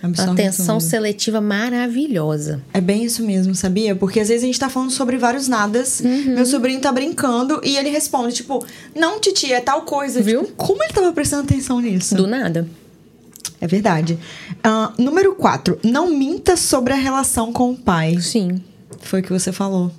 Absorve 0.05 0.31
Atenção 0.31 0.77
tudo. 0.77 0.87
seletiva 0.89 1.41
maravilhosa. 1.41 2.61
É 2.73 2.79
bem 2.79 3.03
isso 3.03 3.23
mesmo, 3.23 3.55
sabia? 3.55 3.95
Porque 3.95 4.19
às 4.19 4.27
vezes 4.27 4.43
a 4.43 4.47
gente 4.47 4.59
tá 4.59 4.69
falando 4.69 4.91
sobre 4.91 5.17
vários 5.17 5.47
nadas, 5.47 6.01
meu 6.01 6.45
sobrinho 6.45 6.79
tá 6.79 6.91
brincando 6.91 7.59
e 7.63 7.75
ele 7.77 7.89
responde, 7.89 8.35
tipo, 8.35 8.65
não, 8.95 9.19
titia, 9.19 9.57
é 9.57 9.61
tal 9.61 9.81
coisa. 9.81 10.21
Viu? 10.21 10.43
Tipo, 10.43 10.53
como 10.55 10.83
ele 10.83 10.93
tava 10.93 11.11
prestando 11.11 11.43
atenção 11.43 11.79
nisso? 11.79 12.15
Do 12.15 12.27
nada. 12.27 12.67
É 13.59 13.67
verdade. 13.67 14.19
Ah, 14.63 14.93
número 14.97 15.33
4. 15.35 15.79
Não 15.83 16.09
minta 16.09 16.55
sobre 16.55 16.93
a 16.93 16.97
relação 16.97 17.51
com 17.51 17.71
o 17.71 17.75
pai. 17.75 18.19
Sim. 18.19 18.61
Foi 18.99 19.21
o 19.21 19.23
que 19.23 19.31
você 19.31 19.51
falou. 19.51 19.91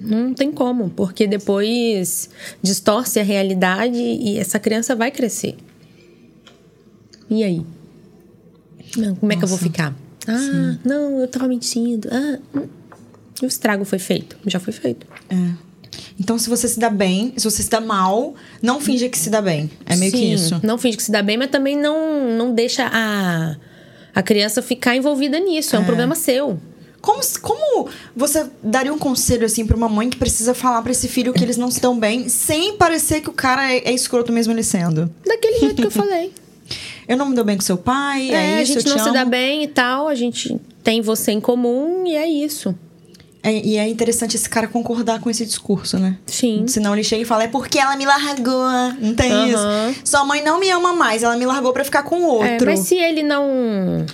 Não 0.00 0.34
tem 0.34 0.50
como, 0.50 0.90
porque 0.90 1.26
depois 1.28 2.28
distorce 2.60 3.20
a 3.20 3.22
realidade 3.22 3.98
e 3.98 4.36
essa 4.36 4.58
criança 4.58 4.96
vai 4.96 5.10
crescer. 5.10 5.56
E 7.30 7.44
aí? 7.44 7.64
Não, 8.96 9.14
como 9.16 9.32
é 9.32 9.36
que 9.36 9.44
eu 9.44 9.48
vou 9.48 9.58
Nossa, 9.58 9.70
ficar? 9.70 9.94
Ah, 10.26 10.78
não, 10.84 11.20
eu 11.20 11.28
tava 11.28 11.48
mentindo. 11.48 12.08
Ah, 12.10 12.38
hum. 12.54 12.68
o 13.42 13.46
estrago 13.46 13.84
foi 13.84 13.98
feito. 13.98 14.36
Já 14.46 14.60
foi 14.60 14.72
feito. 14.72 15.06
É. 15.28 15.72
Então, 16.18 16.38
se 16.38 16.48
você 16.48 16.68
se 16.68 16.78
dá 16.78 16.88
bem, 16.88 17.32
se 17.36 17.44
você 17.44 17.62
se 17.62 17.70
dá 17.70 17.80
mal, 17.80 18.34
não 18.60 18.80
finja 18.80 19.08
que 19.08 19.18
se 19.18 19.28
dá 19.28 19.42
bem. 19.42 19.70
É 19.86 19.96
meio 19.96 20.12
que 20.12 20.18
Sim, 20.18 20.32
isso. 20.32 20.60
Não 20.62 20.78
finge 20.78 20.96
que 20.96 21.02
se 21.02 21.10
dá 21.10 21.22
bem, 21.22 21.36
mas 21.36 21.50
também 21.50 21.76
não, 21.76 22.30
não 22.36 22.54
deixa 22.54 22.88
a, 22.90 23.56
a 24.14 24.22
criança 24.22 24.62
ficar 24.62 24.96
envolvida 24.96 25.38
nisso. 25.38 25.74
É 25.74 25.78
um 25.78 25.84
problema 25.84 26.14
seu. 26.14 26.60
Como, 27.00 27.20
como 27.40 27.88
você 28.14 28.46
daria 28.62 28.94
um 28.94 28.98
conselho 28.98 29.44
assim 29.44 29.66
pra 29.66 29.76
uma 29.76 29.88
mãe 29.88 30.08
que 30.08 30.16
precisa 30.16 30.54
falar 30.54 30.80
pra 30.82 30.92
esse 30.92 31.08
filho 31.08 31.32
que 31.32 31.42
eles 31.42 31.56
não 31.56 31.68
se 31.68 31.80
dão 31.80 31.98
bem, 31.98 32.28
sem 32.28 32.76
parecer 32.76 33.20
que 33.20 33.28
o 33.28 33.32
cara 33.32 33.72
é, 33.72 33.78
é 33.78 33.92
escroto 33.92 34.32
mesmo 34.32 34.52
ele 34.52 34.62
sendo? 34.62 35.12
Daquele 35.26 35.58
jeito 35.58 35.74
que 35.74 35.86
eu 35.86 35.90
falei. 35.90 36.32
Eu 37.12 37.18
não 37.18 37.28
me 37.28 37.34
dou 37.34 37.44
bem 37.44 37.56
com 37.56 37.62
seu 37.62 37.76
pai, 37.76 38.30
é, 38.30 38.34
É, 38.58 38.62
isso, 38.62 38.78
a 38.78 38.80
gente 38.80 38.88
não 38.90 38.98
se 38.98 39.04
amo. 39.04 39.12
dá 39.12 39.24
bem 39.26 39.64
e 39.64 39.68
tal, 39.68 40.08
a 40.08 40.14
gente 40.14 40.58
tem 40.82 41.02
você 41.02 41.32
em 41.32 41.40
comum 41.40 42.04
e 42.06 42.16
é 42.16 42.26
isso. 42.26 42.74
É, 43.42 43.52
e 43.52 43.76
é 43.76 43.86
interessante 43.86 44.34
esse 44.36 44.48
cara 44.48 44.66
concordar 44.66 45.20
com 45.20 45.28
esse 45.28 45.44
discurso, 45.44 45.98
né? 45.98 46.16
Sim. 46.26 46.64
Senão 46.68 46.94
ele 46.94 47.04
chega 47.04 47.20
e 47.22 47.24
fala, 47.26 47.42
é 47.44 47.48
porque 47.48 47.78
ela 47.78 47.96
me 47.96 48.06
largou. 48.06 48.64
Não 49.00 49.14
tem 49.14 49.30
Aham. 49.30 49.90
isso. 49.90 50.00
Sua 50.06 50.24
mãe 50.24 50.42
não 50.42 50.58
me 50.58 50.70
ama 50.70 50.94
mais, 50.94 51.22
ela 51.22 51.36
me 51.36 51.44
largou 51.44 51.72
pra 51.72 51.84
ficar 51.84 52.02
com 52.04 52.16
o 52.16 52.42
É, 52.44 52.52
outro. 52.52 52.66
mas 52.70 52.80
se 52.80 52.94
ele 52.94 53.22
não. 53.22 54.06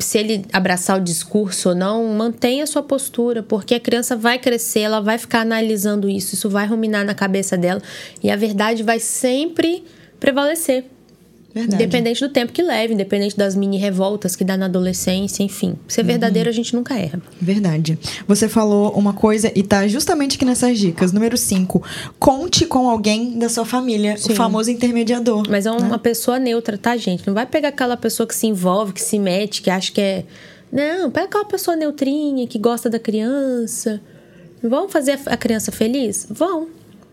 Se 0.00 0.18
ele 0.18 0.44
abraçar 0.52 0.98
o 0.98 1.00
discurso 1.02 1.70
ou 1.70 1.74
não, 1.74 2.04
mantenha 2.08 2.64
a 2.64 2.66
sua 2.66 2.82
postura, 2.82 3.42
porque 3.42 3.74
a 3.74 3.80
criança 3.80 4.16
vai 4.16 4.38
crescer, 4.38 4.80
ela 4.80 5.00
vai 5.00 5.16
ficar 5.18 5.40
analisando 5.40 6.08
isso, 6.10 6.34
isso 6.34 6.50
vai 6.50 6.66
ruminar 6.66 7.04
na 7.06 7.14
cabeça 7.14 7.56
dela 7.56 7.80
e 8.22 8.30
a 8.30 8.36
verdade 8.36 8.82
vai 8.82 8.98
sempre 8.98 9.84
prevalecer. 10.18 10.84
Verdade. 11.58 11.82
Independente 11.82 12.20
do 12.20 12.28
tempo 12.28 12.52
que 12.52 12.62
leve, 12.62 12.94
independente 12.94 13.36
das 13.36 13.56
mini 13.56 13.78
revoltas 13.78 14.36
que 14.36 14.44
dá 14.44 14.56
na 14.56 14.66
adolescência, 14.66 15.42
enfim. 15.42 15.74
Ser 15.88 16.04
verdadeiro 16.04 16.48
a 16.48 16.52
gente 16.52 16.74
nunca 16.74 16.96
erra. 16.96 17.20
Verdade. 17.40 17.98
Você 18.26 18.48
falou 18.48 18.92
uma 18.92 19.12
coisa 19.12 19.50
e 19.54 19.62
tá 19.62 19.86
justamente 19.88 20.36
aqui 20.36 20.44
nessas 20.44 20.78
dicas. 20.78 21.12
Número 21.12 21.36
5. 21.36 21.82
Conte 22.18 22.64
com 22.66 22.88
alguém 22.88 23.38
da 23.38 23.48
sua 23.48 23.64
família, 23.64 24.14
o 24.14 24.18
Sim. 24.18 24.34
famoso 24.34 24.70
intermediador. 24.70 25.44
Mas 25.48 25.66
é 25.66 25.70
uma 25.70 25.98
pessoa 25.98 26.38
neutra, 26.38 26.78
tá, 26.78 26.96
gente? 26.96 27.26
Não 27.26 27.34
vai 27.34 27.46
pegar 27.46 27.68
aquela 27.68 27.96
pessoa 27.96 28.26
que 28.26 28.34
se 28.34 28.46
envolve, 28.46 28.92
que 28.92 29.02
se 29.02 29.18
mete, 29.18 29.60
que 29.62 29.70
acha 29.70 29.90
que 29.90 30.00
é. 30.00 30.24
Não, 30.70 31.10
pega 31.10 31.26
aquela 31.26 31.44
pessoa 31.44 31.76
neutrinha, 31.76 32.46
que 32.46 32.58
gosta 32.58 32.88
da 32.88 32.98
criança. 32.98 34.00
Vão 34.62 34.88
fazer 34.88 35.18
a 35.26 35.36
criança 35.36 35.72
feliz? 35.72 36.26
Vão. 36.30 36.68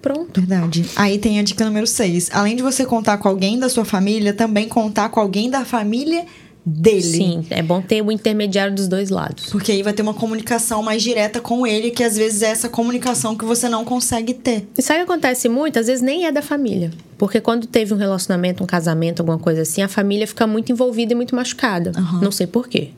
Pronto. 0.05 0.39
Verdade. 0.39 0.85
Aí 0.95 1.17
tem 1.17 1.39
a 1.39 1.41
dica 1.41 1.65
número 1.65 1.87
6. 1.87 2.29
Além 2.31 2.55
de 2.55 2.61
você 2.61 2.85
contar 2.85 3.17
com 3.17 3.27
alguém 3.27 3.57
da 3.57 3.67
sua 3.67 3.83
família, 3.83 4.33
também 4.35 4.67
contar 4.67 5.09
com 5.09 5.19
alguém 5.19 5.49
da 5.49 5.65
família 5.65 6.27
dele. 6.63 7.01
Sim, 7.01 7.45
é 7.49 7.63
bom 7.63 7.81
ter 7.81 8.03
o 8.03 8.11
intermediário 8.11 8.75
dos 8.75 8.87
dois 8.87 9.09
lados. 9.09 9.47
Porque 9.47 9.71
aí 9.71 9.81
vai 9.81 9.93
ter 9.93 10.03
uma 10.03 10.13
comunicação 10.13 10.83
mais 10.83 11.01
direta 11.01 11.41
com 11.41 11.65
ele, 11.65 11.89
que 11.89 12.03
às 12.03 12.15
vezes 12.15 12.43
é 12.43 12.51
essa 12.51 12.69
comunicação 12.69 13.35
que 13.35 13.43
você 13.43 13.67
não 13.67 13.83
consegue 13.83 14.35
ter. 14.35 14.67
E 14.77 14.81
sabe 14.83 15.01
o 15.01 15.05
que 15.07 15.11
acontece 15.11 15.49
muito? 15.49 15.79
Às 15.79 15.87
vezes 15.87 16.03
nem 16.03 16.27
é 16.27 16.31
da 16.31 16.43
família. 16.43 16.91
Porque 17.17 17.41
quando 17.41 17.65
teve 17.65 17.91
um 17.91 17.97
relacionamento, 17.97 18.63
um 18.63 18.67
casamento, 18.67 19.21
alguma 19.21 19.39
coisa 19.39 19.63
assim, 19.63 19.81
a 19.81 19.87
família 19.87 20.27
fica 20.27 20.45
muito 20.45 20.71
envolvida 20.71 21.13
e 21.13 21.15
muito 21.15 21.35
machucada. 21.35 21.91
Não 22.21 22.31
sei 22.31 22.45
por 22.45 22.67
quê. 22.67 22.89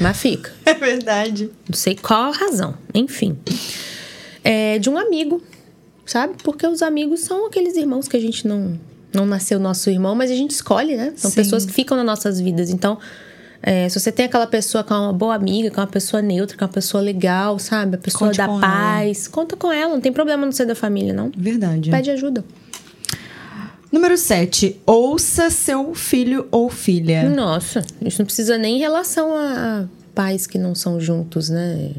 Mas 0.00 0.16
fica. 0.16 0.50
É 0.64 0.72
verdade. 0.72 1.50
Não 1.68 1.76
sei 1.76 1.94
qual 1.94 2.32
a 2.32 2.34
razão. 2.34 2.74
Enfim. 2.94 3.36
É 4.42 4.78
de 4.78 4.88
um 4.88 4.98
amigo, 4.98 5.42
sabe? 6.06 6.34
Porque 6.42 6.66
os 6.66 6.82
amigos 6.82 7.20
são 7.20 7.46
aqueles 7.46 7.76
irmãos 7.76 8.08
que 8.08 8.16
a 8.16 8.20
gente 8.20 8.46
não, 8.46 8.78
não 9.12 9.26
nasceu 9.26 9.58
nosso 9.58 9.90
irmão, 9.90 10.14
mas 10.14 10.30
a 10.30 10.34
gente 10.34 10.50
escolhe, 10.50 10.96
né? 10.96 11.12
São 11.16 11.30
Sim. 11.30 11.36
pessoas 11.36 11.64
que 11.64 11.72
ficam 11.72 11.96
nas 11.96 12.06
nossas 12.06 12.40
vidas. 12.40 12.70
Então, 12.70 12.98
é, 13.62 13.88
se 13.88 13.98
você 13.98 14.12
tem 14.12 14.26
aquela 14.26 14.46
pessoa 14.46 14.84
que 14.84 14.92
é 14.92 14.96
uma 14.96 15.12
boa 15.12 15.34
amiga, 15.34 15.70
que 15.70 15.78
é 15.78 15.82
uma 15.82 15.88
pessoa 15.88 16.20
neutra, 16.20 16.56
que 16.56 16.62
é 16.62 16.66
uma 16.66 16.72
pessoa 16.72 17.02
legal, 17.02 17.58
sabe? 17.58 17.94
A 17.94 17.98
pessoa 17.98 18.28
Conte 18.28 18.36
da 18.36 18.46
paz, 18.46 19.26
conta 19.26 19.56
com 19.56 19.72
ela. 19.72 19.94
Não 19.94 20.00
tem 20.00 20.12
problema 20.12 20.44
não 20.44 20.52
ser 20.52 20.66
da 20.66 20.74
família, 20.74 21.14
não. 21.14 21.32
Verdade. 21.34 21.90
Pede 21.90 22.10
ajuda. 22.10 22.44
Número 23.90 24.18
7. 24.18 24.80
Ouça 24.84 25.48
seu 25.48 25.94
filho 25.94 26.46
ou 26.50 26.68
filha. 26.68 27.30
Nossa, 27.30 27.82
isso 28.02 28.18
não 28.18 28.26
precisa 28.26 28.58
nem 28.58 28.76
em 28.76 28.80
relação 28.80 29.34
a 29.34 29.86
pais 30.14 30.46
que 30.46 30.58
não 30.58 30.74
são 30.74 31.00
juntos, 31.00 31.48
né? 31.48 31.92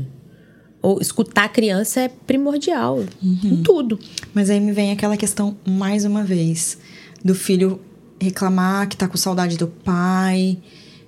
Ou 0.86 1.02
escutar 1.02 1.46
a 1.46 1.50
criança 1.50 2.02
é 2.02 2.08
primordial. 2.08 3.04
Em 3.24 3.64
tudo. 3.64 4.00
Mas 4.36 4.52
aí 4.52 4.60
me 4.60 4.72
vem 4.72 4.92
aquela 4.92 5.18
questão, 5.18 5.58
mais 5.66 6.06
uma 6.06 6.24
vez, 6.24 6.78
do 7.24 7.34
filho 7.34 7.82
reclamar 8.22 8.88
que 8.88 8.96
tá 8.96 9.08
com 9.08 9.18
saudade 9.18 9.58
do 9.58 9.68
pai, 9.68 10.60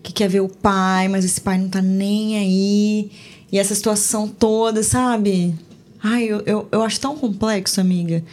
que 0.02 0.12
quer 0.12 0.30
ver 0.30 0.40
o 0.40 0.50
pai, 0.50 1.08
mas 1.08 1.24
esse 1.24 1.40
pai 1.40 1.60
não 1.60 1.70
tá 1.70 1.80
nem 1.80 2.38
aí. 2.38 3.12
E 3.52 3.60
essa 3.60 3.76
situação 3.76 4.28
toda, 4.28 4.82
sabe? 4.82 5.54
Ai, 6.02 6.24
eu, 6.24 6.42
eu, 6.48 6.68
eu 6.72 6.82
acho 6.82 7.00
tão 7.00 7.16
complexo, 7.16 7.80
amiga. 7.80 8.24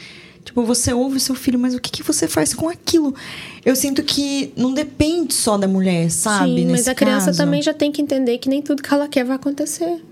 Tipo, 0.46 0.62
você 0.62 0.94
ouve 0.94 1.18
o 1.18 1.20
seu 1.20 1.34
filho, 1.34 1.58
mas 1.58 1.74
o 1.74 1.80
que, 1.80 1.90
que 1.90 2.02
você 2.02 2.26
faz 2.26 2.54
com 2.54 2.70
aquilo? 2.70 3.14
Eu 3.62 3.76
sinto 3.76 4.02
que 4.02 4.50
não 4.56 4.72
depende 4.72 5.34
só 5.34 5.58
da 5.58 5.68
mulher, 5.68 6.10
sabe? 6.10 6.62
Sim, 6.62 6.70
mas 6.70 6.88
a 6.88 6.94
criança 6.94 7.26
caso. 7.26 7.38
também 7.38 7.60
já 7.60 7.74
tem 7.74 7.92
que 7.92 8.00
entender 8.00 8.38
que 8.38 8.48
nem 8.48 8.62
tudo 8.62 8.82
que 8.82 8.94
ela 8.94 9.08
quer 9.08 9.26
vai 9.26 9.36
acontecer. 9.36 10.02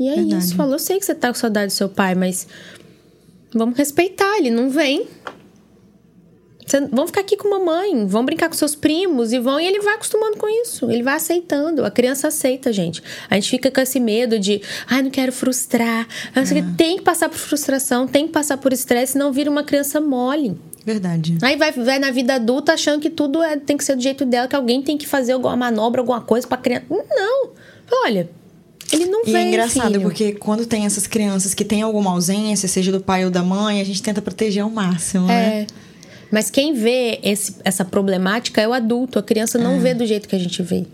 E 0.00 0.08
é 0.08 0.14
Verdade. 0.16 0.44
isso. 0.44 0.56
Falou, 0.56 0.72
eu 0.72 0.78
sei 0.78 0.98
que 0.98 1.04
você 1.04 1.14
tá 1.14 1.28
com 1.28 1.34
saudade 1.34 1.66
do 1.66 1.76
seu 1.76 1.88
pai, 1.88 2.14
mas 2.14 2.48
vamos 3.54 3.76
respeitar, 3.76 4.38
ele 4.38 4.50
não 4.50 4.70
vem. 4.70 5.06
Cê- 6.66 6.86
vão 6.86 7.06
ficar 7.06 7.20
aqui 7.22 7.36
com 7.36 7.50
mamãe, 7.50 8.06
vão 8.06 8.24
brincar 8.24 8.48
com 8.48 8.54
seus 8.54 8.74
primos 8.76 9.32
e 9.32 9.38
vão 9.40 9.58
e 9.60 9.66
ele 9.66 9.80
vai 9.80 9.94
acostumando 9.94 10.36
com 10.36 10.48
isso, 10.62 10.88
ele 10.90 11.02
vai 11.02 11.14
aceitando. 11.16 11.84
A 11.84 11.90
criança 11.90 12.28
aceita, 12.28 12.72
gente. 12.72 13.02
A 13.28 13.34
gente 13.34 13.50
fica 13.50 13.70
com 13.70 13.80
esse 13.80 13.98
medo 13.98 14.38
de, 14.38 14.62
ai, 14.88 15.02
não 15.02 15.10
quero 15.10 15.32
frustrar. 15.32 16.06
Aí 16.34 16.46
você 16.46 16.64
Tem 16.76 16.96
que 16.96 17.02
passar 17.02 17.28
por 17.28 17.36
frustração, 17.38 18.06
tem 18.06 18.26
que 18.26 18.32
passar 18.32 18.56
por 18.56 18.72
estresse, 18.72 19.12
senão 19.14 19.32
vira 19.32 19.50
uma 19.50 19.64
criança 19.64 20.00
mole. 20.00 20.56
Verdade. 20.86 21.36
Aí 21.42 21.56
vai, 21.56 21.72
vai 21.72 21.98
na 21.98 22.10
vida 22.10 22.34
adulta 22.36 22.72
achando 22.72 23.00
que 23.02 23.10
tudo 23.10 23.42
é- 23.42 23.56
tem 23.56 23.76
que 23.76 23.84
ser 23.84 23.96
do 23.96 24.02
jeito 24.02 24.24
dela, 24.24 24.46
que 24.48 24.56
alguém 24.56 24.80
tem 24.80 24.96
que 24.96 25.06
fazer 25.08 25.32
alguma 25.32 25.56
manobra, 25.56 26.00
alguma 26.00 26.20
coisa 26.20 26.46
pra 26.46 26.56
criança. 26.56 26.86
Não! 26.88 27.50
Olha, 28.04 28.30
ele 28.92 29.06
não 29.06 29.22
E 29.26 29.32
vem. 29.32 29.36
é 29.46 29.48
engraçado, 29.48 29.88
filho. 29.92 30.00
porque 30.02 30.32
quando 30.32 30.66
tem 30.66 30.84
essas 30.86 31.06
crianças 31.06 31.54
que 31.54 31.64
têm 31.64 31.82
alguma 31.82 32.10
ausência, 32.12 32.68
seja 32.68 32.90
do 32.92 33.00
pai 33.00 33.24
ou 33.24 33.30
da 33.30 33.42
mãe, 33.42 33.80
a 33.80 33.84
gente 33.84 34.02
tenta 34.02 34.20
proteger 34.22 34.62
ao 34.62 34.70
máximo, 34.70 35.26
né? 35.26 35.62
É. 35.62 35.66
Mas 36.30 36.48
quem 36.50 36.72
vê 36.74 37.18
esse- 37.22 37.56
essa 37.64 37.84
problemática 37.84 38.60
é 38.60 38.68
o 38.68 38.72
adulto. 38.72 39.18
A 39.18 39.22
criança 39.22 39.58
não 39.58 39.74
É. 39.76 39.78
vê 39.78 39.94
do 39.94 40.06
jeito 40.06 40.28
que 40.28 40.36
a 40.36 40.38
gente 40.38 40.62
vê. 40.62 40.84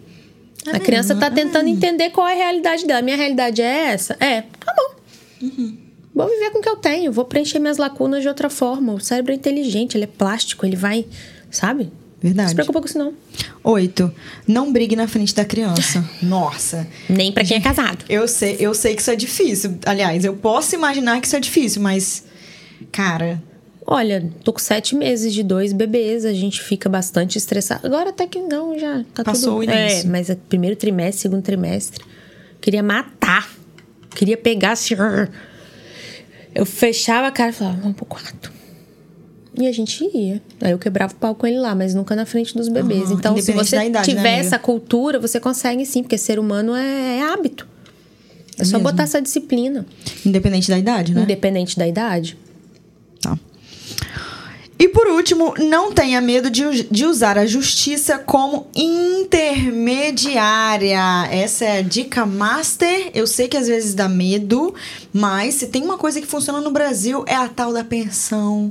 a 0.72 0.80
criança 0.80 1.14
tá 1.14 1.30
tentando 1.30 1.68
entender 1.68 2.10
qual 2.10 2.26
é 2.26 2.32
a 2.32 2.36
realidade 2.36 2.84
dela. 2.86 3.00
Minha 3.00 3.16
realidade 3.16 3.62
é 3.62 3.92
essa? 3.92 4.16
É, 4.18 4.40
tá 4.42 4.74
bom. 4.76 5.46
Uhum. 5.46 5.78
Vou 6.12 6.28
viver 6.28 6.50
com 6.50 6.58
o 6.58 6.62
que 6.62 6.68
eu 6.68 6.74
tenho. 6.76 7.12
Vou 7.12 7.24
preencher 7.24 7.60
minhas 7.60 7.76
lacunas 7.76 8.22
de 8.22 8.26
outra 8.28 8.50
forma. 8.50 8.92
O 8.94 8.98
cérebro 8.98 9.30
é 9.32 9.36
inteligente, 9.36 9.96
ele 9.96 10.04
é 10.04 10.08
plástico, 10.08 10.66
ele 10.66 10.74
vai. 10.74 11.06
Sabe? 11.52 11.92
Não 12.22 12.30
Verdade. 12.30 12.48
se 12.48 12.54
preocupa 12.54 12.80
com 12.80 12.86
isso, 12.86 12.98
não. 12.98 13.12
Oito. 13.62 14.12
Não 14.46 14.72
brigue 14.72 14.96
na 14.96 15.06
frente 15.06 15.34
da 15.34 15.44
criança. 15.44 16.08
Nossa. 16.22 16.86
Nem 17.08 17.30
pra 17.30 17.44
quem 17.44 17.58
é 17.58 17.60
casado. 17.60 18.04
Eu 18.08 18.26
sei, 18.26 18.56
eu 18.58 18.74
sei 18.74 18.94
que 18.94 19.02
isso 19.02 19.10
é 19.10 19.16
difícil. 19.16 19.78
Aliás, 19.84 20.24
eu 20.24 20.34
posso 20.34 20.74
imaginar 20.74 21.20
que 21.20 21.26
isso 21.26 21.36
é 21.36 21.40
difícil, 21.40 21.82
mas. 21.82 22.24
Cara, 22.90 23.42
Olha, 23.88 24.28
tô 24.42 24.52
com 24.52 24.58
sete 24.58 24.96
meses 24.96 25.32
de 25.32 25.44
dois 25.44 25.72
bebês, 25.72 26.24
a 26.24 26.32
gente 26.32 26.60
fica 26.60 26.88
bastante 26.88 27.38
estressado. 27.38 27.86
Agora 27.86 28.10
até 28.10 28.26
que 28.26 28.40
não, 28.40 28.76
já 28.76 29.04
tá 29.14 29.22
Passou 29.22 29.60
tudo... 29.60 29.60
o 29.60 29.62
início. 29.62 30.08
É, 30.08 30.10
mas 30.10 30.28
é 30.28 30.34
primeiro 30.34 30.74
trimestre, 30.74 31.22
segundo 31.22 31.42
trimestre, 31.42 32.04
queria 32.60 32.82
matar. 32.82 33.48
Queria 34.10 34.36
pegar 34.36 34.72
assim... 34.72 34.94
Eu 36.52 36.64
fechava 36.64 37.26
a 37.26 37.30
cara 37.30 37.50
e 37.50 37.52
falava, 37.52 37.76
vamos 37.82 37.96
pro 37.96 38.06
quarto. 38.06 38.50
E 39.58 39.66
a 39.66 39.72
gente 39.72 40.04
ia. 40.14 40.42
Aí 40.60 40.70
eu 40.70 40.78
quebrava 40.78 41.12
o 41.12 41.16
pau 41.16 41.34
com 41.34 41.46
ele 41.46 41.58
lá, 41.58 41.74
mas 41.74 41.94
nunca 41.94 42.14
na 42.14 42.26
frente 42.26 42.54
dos 42.54 42.68
bebês. 42.68 43.10
Então, 43.10 43.40
se 43.40 43.52
você 43.52 43.76
da 43.76 43.86
idade, 43.86 44.08
né, 44.08 44.16
tiver 44.16 44.34
amiga? 44.34 44.46
essa 44.46 44.58
cultura, 44.58 45.18
você 45.18 45.40
consegue 45.40 45.84
sim, 45.86 46.02
porque 46.02 46.18
ser 46.18 46.38
humano 46.38 46.74
é, 46.74 47.18
é 47.18 47.22
hábito. 47.22 47.66
É, 48.58 48.64
só 48.64 48.78
mesmo. 48.78 48.90
botar 48.90 49.04
essa 49.04 49.20
disciplina, 49.20 49.86
independente 50.24 50.70
da 50.70 50.78
idade, 50.78 51.14
né? 51.14 51.22
independente 51.22 51.78
da 51.78 51.86
idade. 51.86 52.38
Tá. 53.20 53.38
E 54.78 54.88
por 54.88 55.06
último, 55.06 55.54
não 55.58 55.90
tenha 55.90 56.20
medo 56.20 56.50
de, 56.50 56.86
de 56.90 57.06
usar 57.06 57.38
a 57.38 57.46
justiça 57.46 58.18
como 58.18 58.66
intermediária. 58.74 61.26
Essa 61.30 61.64
é 61.64 61.78
a 61.78 61.82
dica 61.82 62.26
master. 62.26 63.10
Eu 63.14 63.26
sei 63.26 63.48
que 63.48 63.56
às 63.56 63.66
vezes 63.66 63.94
dá 63.94 64.06
medo, 64.06 64.74
mas 65.14 65.54
se 65.54 65.68
tem 65.68 65.82
uma 65.82 65.96
coisa 65.96 66.20
que 66.20 66.26
funciona 66.26 66.60
no 66.60 66.70
Brasil 66.70 67.24
é 67.26 67.34
a 67.34 67.48
tal 67.48 67.72
da 67.72 67.82
pensão, 67.82 68.70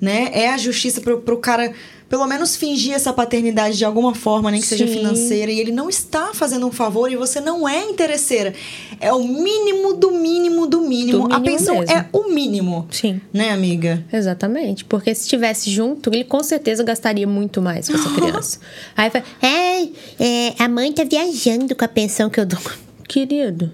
né? 0.00 0.30
É 0.32 0.50
a 0.50 0.58
justiça 0.58 1.00
pro, 1.00 1.20
pro 1.20 1.38
cara 1.38 1.72
pelo 2.08 2.26
menos 2.26 2.56
fingir 2.56 2.94
essa 2.94 3.12
paternidade 3.12 3.76
de 3.76 3.84
alguma 3.84 4.14
forma, 4.14 4.50
nem 4.50 4.60
que 4.60 4.66
seja 4.66 4.86
Sim. 4.86 4.94
financeira, 4.94 5.52
e 5.52 5.60
ele 5.60 5.70
não 5.70 5.88
está 5.90 6.32
fazendo 6.32 6.66
um 6.66 6.72
favor 6.72 7.12
e 7.12 7.16
você 7.16 7.40
não 7.40 7.68
é 7.68 7.84
interesseira. 7.84 8.54
É 8.98 9.12
o 9.12 9.22
mínimo 9.22 9.94
do 9.94 10.10
mínimo 10.12 10.66
do 10.66 10.80
mínimo. 10.80 11.28
Do 11.28 11.34
a 11.34 11.38
mínimo 11.38 11.58
pensão 11.58 11.78
mesmo. 11.80 11.94
é 11.94 12.06
o 12.12 12.32
mínimo. 12.32 12.88
Sim. 12.90 13.20
Né, 13.32 13.50
amiga? 13.50 14.02
Exatamente. 14.10 14.84
Porque 14.86 15.14
se 15.14 15.22
estivesse 15.22 15.70
junto, 15.70 16.10
ele 16.10 16.24
com 16.24 16.42
certeza 16.42 16.82
gastaria 16.82 17.26
muito 17.26 17.60
mais 17.60 17.88
com 17.88 17.94
essa 17.94 18.08
criança. 18.16 18.58
Aí 18.96 19.10
fala, 19.10 19.24
ai, 19.42 19.92
é, 20.18 20.54
a 20.58 20.68
mãe 20.68 20.90
tá 20.92 21.04
viajando 21.04 21.76
com 21.76 21.84
a 21.84 21.88
pensão 21.88 22.30
que 22.30 22.40
eu 22.40 22.46
dou. 22.46 22.60
Querido, 23.06 23.70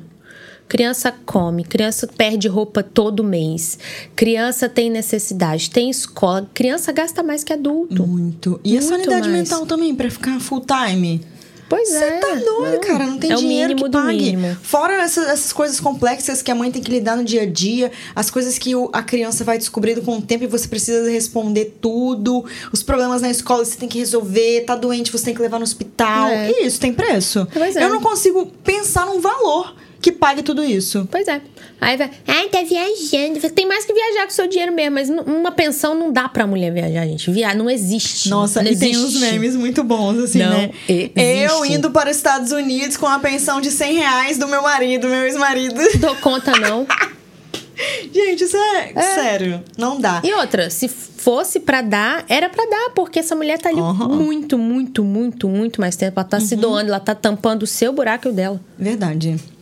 criança 0.69 1.13
come, 1.25 1.65
criança 1.65 2.07
perde 2.07 2.49
roupa 2.49 2.83
todo 2.83 3.23
mês, 3.23 3.79
criança 4.17 4.69
tem 4.69 4.91
necessidade, 4.91 5.71
tem 5.71 5.91
escola, 5.91 6.49
criança 6.55 6.93
gasta 6.93 7.23
mais 7.23 7.45
que 7.45 7.53
adulto. 7.53 8.07
Muito. 8.07 8.61
E 8.65 8.77
a 8.77 8.81
Muito 8.81 8.89
sanidade 8.89 9.29
mais. 9.29 9.43
mental 9.51 9.67
também, 9.67 9.95
pra 9.95 10.11
ficar 10.11 10.41
full 10.41 10.63
time? 10.65 11.21
Pois 11.67 11.89
Você 11.89 11.97
é. 12.05 12.19
tá 12.19 12.35
doido, 12.35 12.73
não. 12.75 12.81
cara. 12.81 13.07
Não 13.07 13.19
tem 13.19 13.33
é 13.33 13.37
dinheiro 13.37 13.75
que 13.75 13.89
pague. 13.91 14.37
Fora 14.63 15.01
essas, 15.03 15.27
essas 15.27 15.51
coisas 15.53 15.81
complexas 15.81 16.43
que 16.43 16.51
a 16.51 16.55
mãe 16.55 16.71
tem 16.71 16.83
que 16.83 16.91
lidar 16.91 17.17
no 17.17 17.25
dia 17.25 17.43
a 17.43 17.47
dia, 17.47 17.91
as 18.15 18.31
coisas 18.31 18.59
que 18.59 18.77
o- 18.77 18.91
a 18.93 19.03
criança 19.03 19.45
vai 19.45 19.57
descobrindo 19.57 20.03
com 20.03 20.19
o 20.19 20.23
tempo 20.23 20.45
e 20.45 20.47
você 20.47 20.69
precisa 20.69 21.11
responder 21.11 21.79
tudo, 21.81 22.45
os 22.71 22.83
problemas 22.83 23.23
na 23.23 23.31
escola 23.31 23.65
você 23.65 23.77
tem 23.79 23.89
que 23.89 23.99
resolver, 23.99 24.61
tá 24.67 24.77
doente, 24.77 25.11
você 25.11 25.25
tem 25.25 25.35
que 25.35 25.41
levar 25.41 25.59
no 25.59 25.65
hospital. 25.65 26.29
É. 26.29 26.51
E 26.51 26.67
isso 26.67 26.79
tem 26.79 26.93
preço. 26.93 27.49
Pois 27.53 27.75
é. 27.77 27.83
Eu 27.85 27.89
não 27.89 28.01
consigo 28.01 28.45
pensar 28.63 29.07
num 29.07 29.21
valor 29.21 29.75
que 30.05 30.13
pague 30.13 30.43
tudo 30.43 30.63
isso. 30.63 31.09
Pois 31.11 31.27
é. 31.27 31.41
Aí 31.81 31.97
vai, 31.97 32.11
ai, 32.29 32.47
tá 32.51 32.61
viajando. 32.61 33.41
Tem 33.49 33.67
mais 33.67 33.87
que 33.87 33.95
viajar 33.95 34.25
com 34.25 34.29
o 34.29 34.35
seu 34.35 34.47
dinheiro 34.47 34.71
mesmo, 34.71 34.97
mas 34.97 35.09
uma 35.09 35.51
pensão 35.51 35.95
não 35.95 36.13
dá 36.13 36.29
pra 36.29 36.47
mulher 36.47 36.71
viajar, 36.75 37.07
gente. 37.07 37.31
Viajar 37.31 37.57
não 37.57 37.71
existe. 37.71 38.29
Nossa, 38.29 38.63
não 38.63 38.71
e 38.71 38.77
tem 38.77 38.91
existe. 38.91 39.17
uns 39.17 39.19
memes 39.19 39.57
muito 39.57 39.83
bons, 39.83 40.19
assim, 40.19 40.41
Não 40.41 40.51
né? 40.51 40.71
existe. 40.87 41.13
Eu 41.17 41.65
indo 41.65 41.91
para 41.91 42.11
os 42.11 42.17
Estados 42.19 42.53
Unidos 42.53 42.99
com 42.99 43.07
a 43.07 43.19
pensão 43.19 43.63
de 43.63 43.71
100 43.71 43.95
reais 43.95 44.37
do 44.37 44.47
meu 44.47 44.61
marido, 44.61 45.09
meu 45.09 45.25
ex-marido. 45.25 45.81
Dou 45.99 46.15
conta, 46.17 46.53
não. 46.53 46.87
Gente, 48.13 48.45
isso 48.45 48.59
é, 48.59 48.93
sério. 49.01 49.65
Não 49.79 49.99
dá. 49.99 50.21
E 50.23 50.35
outra, 50.35 50.69
se 50.69 50.87
fosse 50.87 51.61
pra 51.61 51.81
dar, 51.81 52.27
era 52.29 52.51
pra 52.51 52.67
dar, 52.67 52.91
porque 52.95 53.21
essa 53.21 53.35
mulher 53.35 53.59
tá 53.59 53.71
ali. 53.71 53.81
Uhum. 53.81 54.17
muito, 54.17 54.59
muito, 54.59 55.03
muito, 55.03 55.49
muito 55.49 55.81
mais 55.81 55.97
tempo. 55.97 56.21
Ela 56.21 56.29
tá 56.29 56.41
se 56.41 56.57
doando, 56.57 56.91
ela 56.91 57.01
tá 57.01 57.15
tampando 57.15 57.63
o 57.63 57.67
seu 57.67 57.91
buraco 57.91 58.29
e 58.29 58.31
o 58.31 58.35
dela. 58.35 58.61
Verdade. 58.79 59.54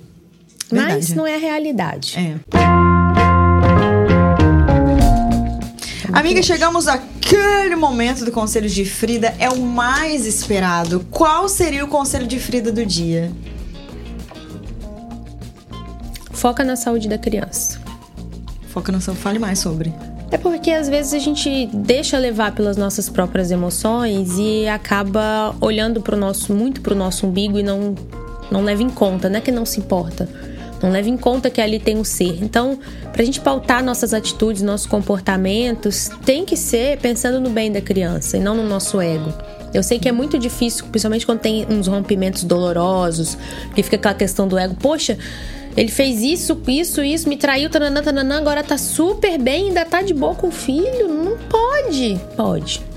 Mas 0.72 1.08
Verdade. 1.08 1.14
não 1.14 1.26
é 1.26 1.34
a 1.34 1.38
realidade. 1.38 2.16
É. 2.18 2.34
Amiga, 6.12 6.42
chegamos 6.42 6.88
àquele 6.88 7.76
momento 7.76 8.24
do 8.24 8.32
conselho 8.32 8.68
de 8.68 8.84
Frida. 8.84 9.34
É 9.38 9.48
o 9.48 9.58
mais 9.60 10.26
esperado. 10.26 11.06
Qual 11.10 11.48
seria 11.48 11.84
o 11.84 11.88
conselho 11.88 12.26
de 12.26 12.38
Frida 12.38 12.72
do 12.72 12.84
dia? 12.86 13.30
Foca 16.30 16.64
na 16.64 16.74
saúde 16.74 17.08
da 17.08 17.18
criança. 17.18 17.80
Foca 18.68 18.90
no 18.90 19.00
seu. 19.00 19.14
Fale 19.14 19.38
mais 19.38 19.58
sobre. 19.58 19.92
É 20.30 20.38
porque 20.38 20.70
às 20.70 20.88
vezes 20.88 21.12
a 21.12 21.18
gente 21.18 21.66
deixa 21.74 22.18
levar 22.18 22.54
pelas 22.54 22.78
nossas 22.78 23.10
próprias 23.10 23.50
emoções 23.50 24.30
e 24.38 24.66
acaba 24.66 25.54
olhando 25.60 26.00
pro 26.00 26.16
nosso 26.16 26.54
muito 26.54 26.80
pro 26.80 26.94
nosso 26.94 27.26
umbigo 27.26 27.58
e 27.58 27.62
não 27.62 27.94
não 28.50 28.62
leva 28.62 28.82
em 28.82 28.88
conta, 28.88 29.28
não 29.28 29.36
é 29.36 29.40
que 29.40 29.50
não 29.52 29.64
se 29.64 29.78
importa. 29.78 30.28
Não 30.82 30.90
leva 30.90 31.08
em 31.08 31.16
conta 31.16 31.48
que 31.48 31.60
ali 31.60 31.78
tem 31.78 31.96
um 31.96 32.04
ser. 32.04 32.42
Então, 32.42 32.78
pra 33.12 33.24
gente 33.24 33.40
pautar 33.40 33.84
nossas 33.84 34.12
atitudes, 34.12 34.62
nossos 34.62 34.86
comportamentos, 34.86 36.10
tem 36.24 36.44
que 36.44 36.56
ser 36.56 36.98
pensando 36.98 37.40
no 37.40 37.50
bem 37.50 37.70
da 37.70 37.80
criança 37.80 38.36
e 38.36 38.40
não 38.40 38.54
no 38.54 38.68
nosso 38.68 39.00
ego. 39.00 39.32
Eu 39.72 39.82
sei 39.82 39.98
que 39.98 40.08
é 40.08 40.12
muito 40.12 40.38
difícil, 40.38 40.86
principalmente 40.86 41.24
quando 41.24 41.40
tem 41.40 41.66
uns 41.70 41.86
rompimentos 41.86 42.44
dolorosos, 42.44 43.38
que 43.74 43.82
fica 43.82 43.96
aquela 43.96 44.14
questão 44.14 44.46
do 44.46 44.58
ego. 44.58 44.74
Poxa, 44.74 45.16
ele 45.76 45.88
fez 45.88 46.20
isso, 46.20 46.60
isso, 46.68 47.02
isso, 47.02 47.28
me 47.28 47.36
traiu, 47.36 47.70
tananã, 47.70 48.02
tananã, 48.02 48.38
agora 48.38 48.62
tá 48.62 48.76
super 48.76 49.38
bem, 49.38 49.68
ainda 49.68 49.84
tá 49.84 50.02
de 50.02 50.12
boa 50.12 50.34
com 50.34 50.48
o 50.48 50.52
filho? 50.52 51.08
Não 51.08 51.38
pode. 51.48 52.20
Pode. 52.36 52.91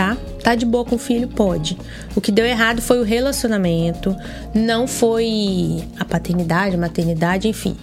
Tá? 0.00 0.16
Tá 0.42 0.54
de 0.54 0.64
boa 0.64 0.82
com 0.82 0.96
o 0.96 0.98
filho? 0.98 1.28
Pode. 1.28 1.76
O 2.16 2.22
que 2.22 2.32
deu 2.32 2.46
errado 2.46 2.80
foi 2.80 2.98
o 2.98 3.02
relacionamento, 3.02 4.16
não 4.54 4.86
foi 4.86 5.84
a 5.98 6.06
paternidade, 6.06 6.74
a 6.74 6.78
maternidade, 6.78 7.46
enfim. 7.46 7.76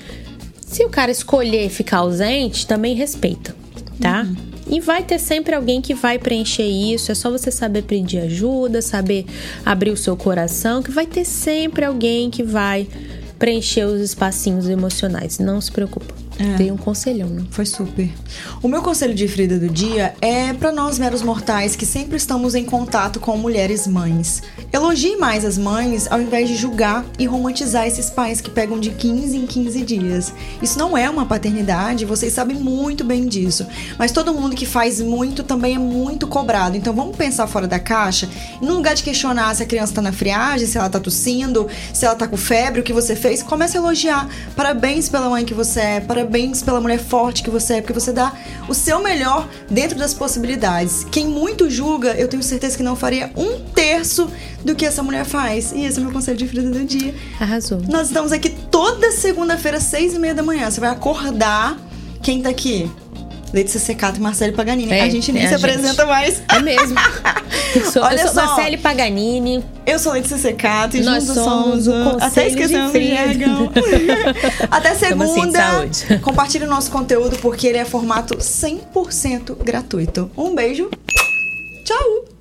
Se 0.60 0.84
o 0.84 0.89
cara 0.89 1.12
escolher 1.12 1.69
ficar 1.69 1.97
ausente, 1.97 2.65
também 2.65 2.95
respeita, 2.95 3.56
tá? 4.01 4.25
E 4.67 4.80
vai 4.80 5.03
ter 5.03 5.19
sempre 5.19 5.53
alguém 5.53 5.80
que 5.80 5.93
vai 5.93 6.17
preencher 6.17 6.65
isso. 6.65 7.12
É 7.12 7.15
só 7.15 7.30
você 7.30 7.51
saber 7.51 7.84
pedir 7.84 8.17
ajuda, 8.17 8.82
saber 8.82 9.27
abrir 9.63 9.91
o 9.91 9.97
seu 9.97 10.17
coração, 10.17 10.82
que 10.82 10.89
vai 10.89 11.06
ter 11.06 11.23
sempre 11.23 11.86
alguém 11.86 12.32
que 12.32 12.41
vai 12.41 12.88
preencher 13.38 13.86
os 13.86 14.01
espacinhos 14.01 14.67
emocionais. 14.67 15.38
Não 15.38 15.62
se 15.62 15.71
preocupa. 15.71 16.26
É. 16.39 16.56
Dei 16.56 16.71
um 16.71 16.78
conselhão, 16.78 17.30
né? 17.30 17.43
Foi 17.50 17.65
super. 17.65 18.10
O 18.62 18.67
meu 18.67 18.82
conselho 18.82 19.13
de 19.13 19.28
Frida 19.28 19.58
do 19.58 19.67
dia 19.67 20.13
é 20.21 20.54
para 20.54 20.71
nós 20.71 21.00
meros 21.00 21.23
mortais 21.23 21.76
que 21.76 21.86
sempre 21.86 22.17
estamos 22.17 22.54
em 22.54 22.63
contato 22.63 23.19
com 23.19 23.36
mulheres 23.38 23.88
mães. 23.88 24.43
Elogie 24.71 25.17
mais 25.17 25.43
as 25.43 25.58
mães 25.58 26.08
ao 26.12 26.21
invés 26.21 26.47
de 26.47 26.56
julgar 26.56 27.04
e 27.17 27.26
romantizar 27.26 27.88
esses 27.88 28.10
pais 28.10 28.39
que 28.39 28.52
pegam 28.52 28.80
de 28.80 28.91
15 28.91 29.36
em 29.36 29.47
15 29.47 29.82
dias. 29.82 30.34
Isso 30.62 30.78
não 30.78 30.95
é 30.95 31.10
uma 31.10 31.26
paternidade, 31.26 32.06
vocês 32.06 32.34
sabem 32.34 32.58
muito 32.58 33.04
bem 33.04 33.28
disso. 33.28 33.65
Mas 33.97 34.12
todo 34.12 34.34
mundo 34.34 34.56
que 34.56 34.65
faz 34.65 35.02
muito 35.02 35.43
também 35.43 35.76
é 35.76 35.80
muito 35.80 36.28
cobrado. 36.28 36.78
Então 36.78 36.93
vamos 36.93 37.15
pensar 37.15 37.47
fora 37.47 37.67
da 37.67 37.80
caixa. 37.80 38.30
E 38.62 38.65
no 38.65 38.76
lugar 38.76 38.93
de 38.93 39.02
questionar 39.02 39.56
se 39.56 39.63
a 39.63 39.65
criança 39.65 39.95
tá 39.95 40.02
na 40.04 40.12
friagem, 40.12 40.67
se 40.67 40.78
ela 40.78 40.89
tá 40.89 41.00
tossindo, 41.00 41.67
se 41.91 42.06
ela 42.06 42.15
tá 42.15 42.28
com 42.28 42.38
febre, 42.38 42.82
o 42.82 42.84
que 42.84 42.93
você 42.93 43.15
fez, 43.15 43.41
comece 43.41 43.76
a 43.76 43.80
elogiar. 43.80 44.30
Parabéns 44.56 45.10
pela 45.10 45.30
mãe 45.30 45.43
que 45.43 45.54
você 45.54 45.80
é, 45.80 46.00
parabéns 46.00 46.26
parabéns 46.27 46.61
pela 46.61 46.81
mulher 46.81 46.99
forte 46.99 47.41
que 47.41 47.49
você 47.49 47.75
é, 47.75 47.81
porque 47.81 47.93
você 47.93 48.11
dá 48.11 48.33
o 48.67 48.73
seu 48.73 49.01
melhor 49.01 49.47
dentro 49.69 49.97
das 49.97 50.13
possibilidades. 50.13 51.05
Quem 51.09 51.25
muito 51.25 51.69
julga, 51.69 52.13
eu 52.15 52.27
tenho 52.27 52.43
certeza 52.43 52.75
que 52.75 52.83
não 52.83 52.95
faria 52.95 53.31
um 53.35 53.59
terço 53.73 54.29
do 54.63 54.75
que 54.75 54.85
essa 54.85 55.01
mulher 55.01 55.25
faz. 55.25 55.71
E 55.71 55.85
esse 55.85 55.97
é 55.97 56.01
o 56.01 56.03
meu 56.03 56.13
conselho 56.13 56.37
de 56.37 56.47
Frida 56.47 56.69
do 56.69 56.83
dia. 56.83 57.15
Arrasou. 57.39 57.81
Nós 57.87 58.07
estamos 58.07 58.33
aqui 58.33 58.49
toda 58.49 59.11
segunda-feira, 59.11 59.79
seis 59.79 60.13
e 60.13 60.19
meia 60.19 60.35
da 60.35 60.43
manhã. 60.43 60.69
Você 60.69 60.81
vai 60.81 60.89
acordar. 60.89 61.79
Quem 62.21 62.41
tá 62.41 62.49
aqui? 62.49 62.91
Letícia 63.53 63.79
Secato 63.79 64.17
e 64.17 64.21
Marcele 64.21 64.51
Paganini. 64.51 64.91
É, 64.91 65.03
a 65.03 65.10
gente 65.10 65.31
nem 65.31 65.43
é 65.43 65.47
se 65.47 65.55
apresenta 65.55 66.05
mais. 66.05 66.41
É 66.47 66.60
mesmo. 66.60 66.97
Sou, 67.91 68.03
Olha 68.03 68.21
eu 68.21 68.27
sou 68.27 68.33
só, 68.33 68.45
Marcele 68.45 68.77
Paganini. 68.77 69.63
Eu 69.86 69.99
sou 69.99 70.13
Letícia 70.13 70.38
Secato 70.38 70.97
e 70.97 71.01
Nós 71.01 71.25
juntos 71.25 71.43
somos, 71.43 71.88
o 71.88 71.93
Até 72.19 72.47
esquecemos 72.47 72.91
de 72.91 73.10
jargão. 73.13 73.71
Até 74.71 74.95
segunda. 74.95 75.81
Assim, 75.81 76.17
compartilhe 76.19 76.65
o 76.65 76.67
nosso 76.67 76.89
conteúdo 76.89 77.38
porque 77.38 77.67
ele 77.67 77.77
é 77.77 77.86
formato 77.86 78.38
100% 78.38 79.55
gratuito. 79.63 80.31
Um 80.36 80.55
beijo. 80.55 80.89
Tchau. 81.83 82.37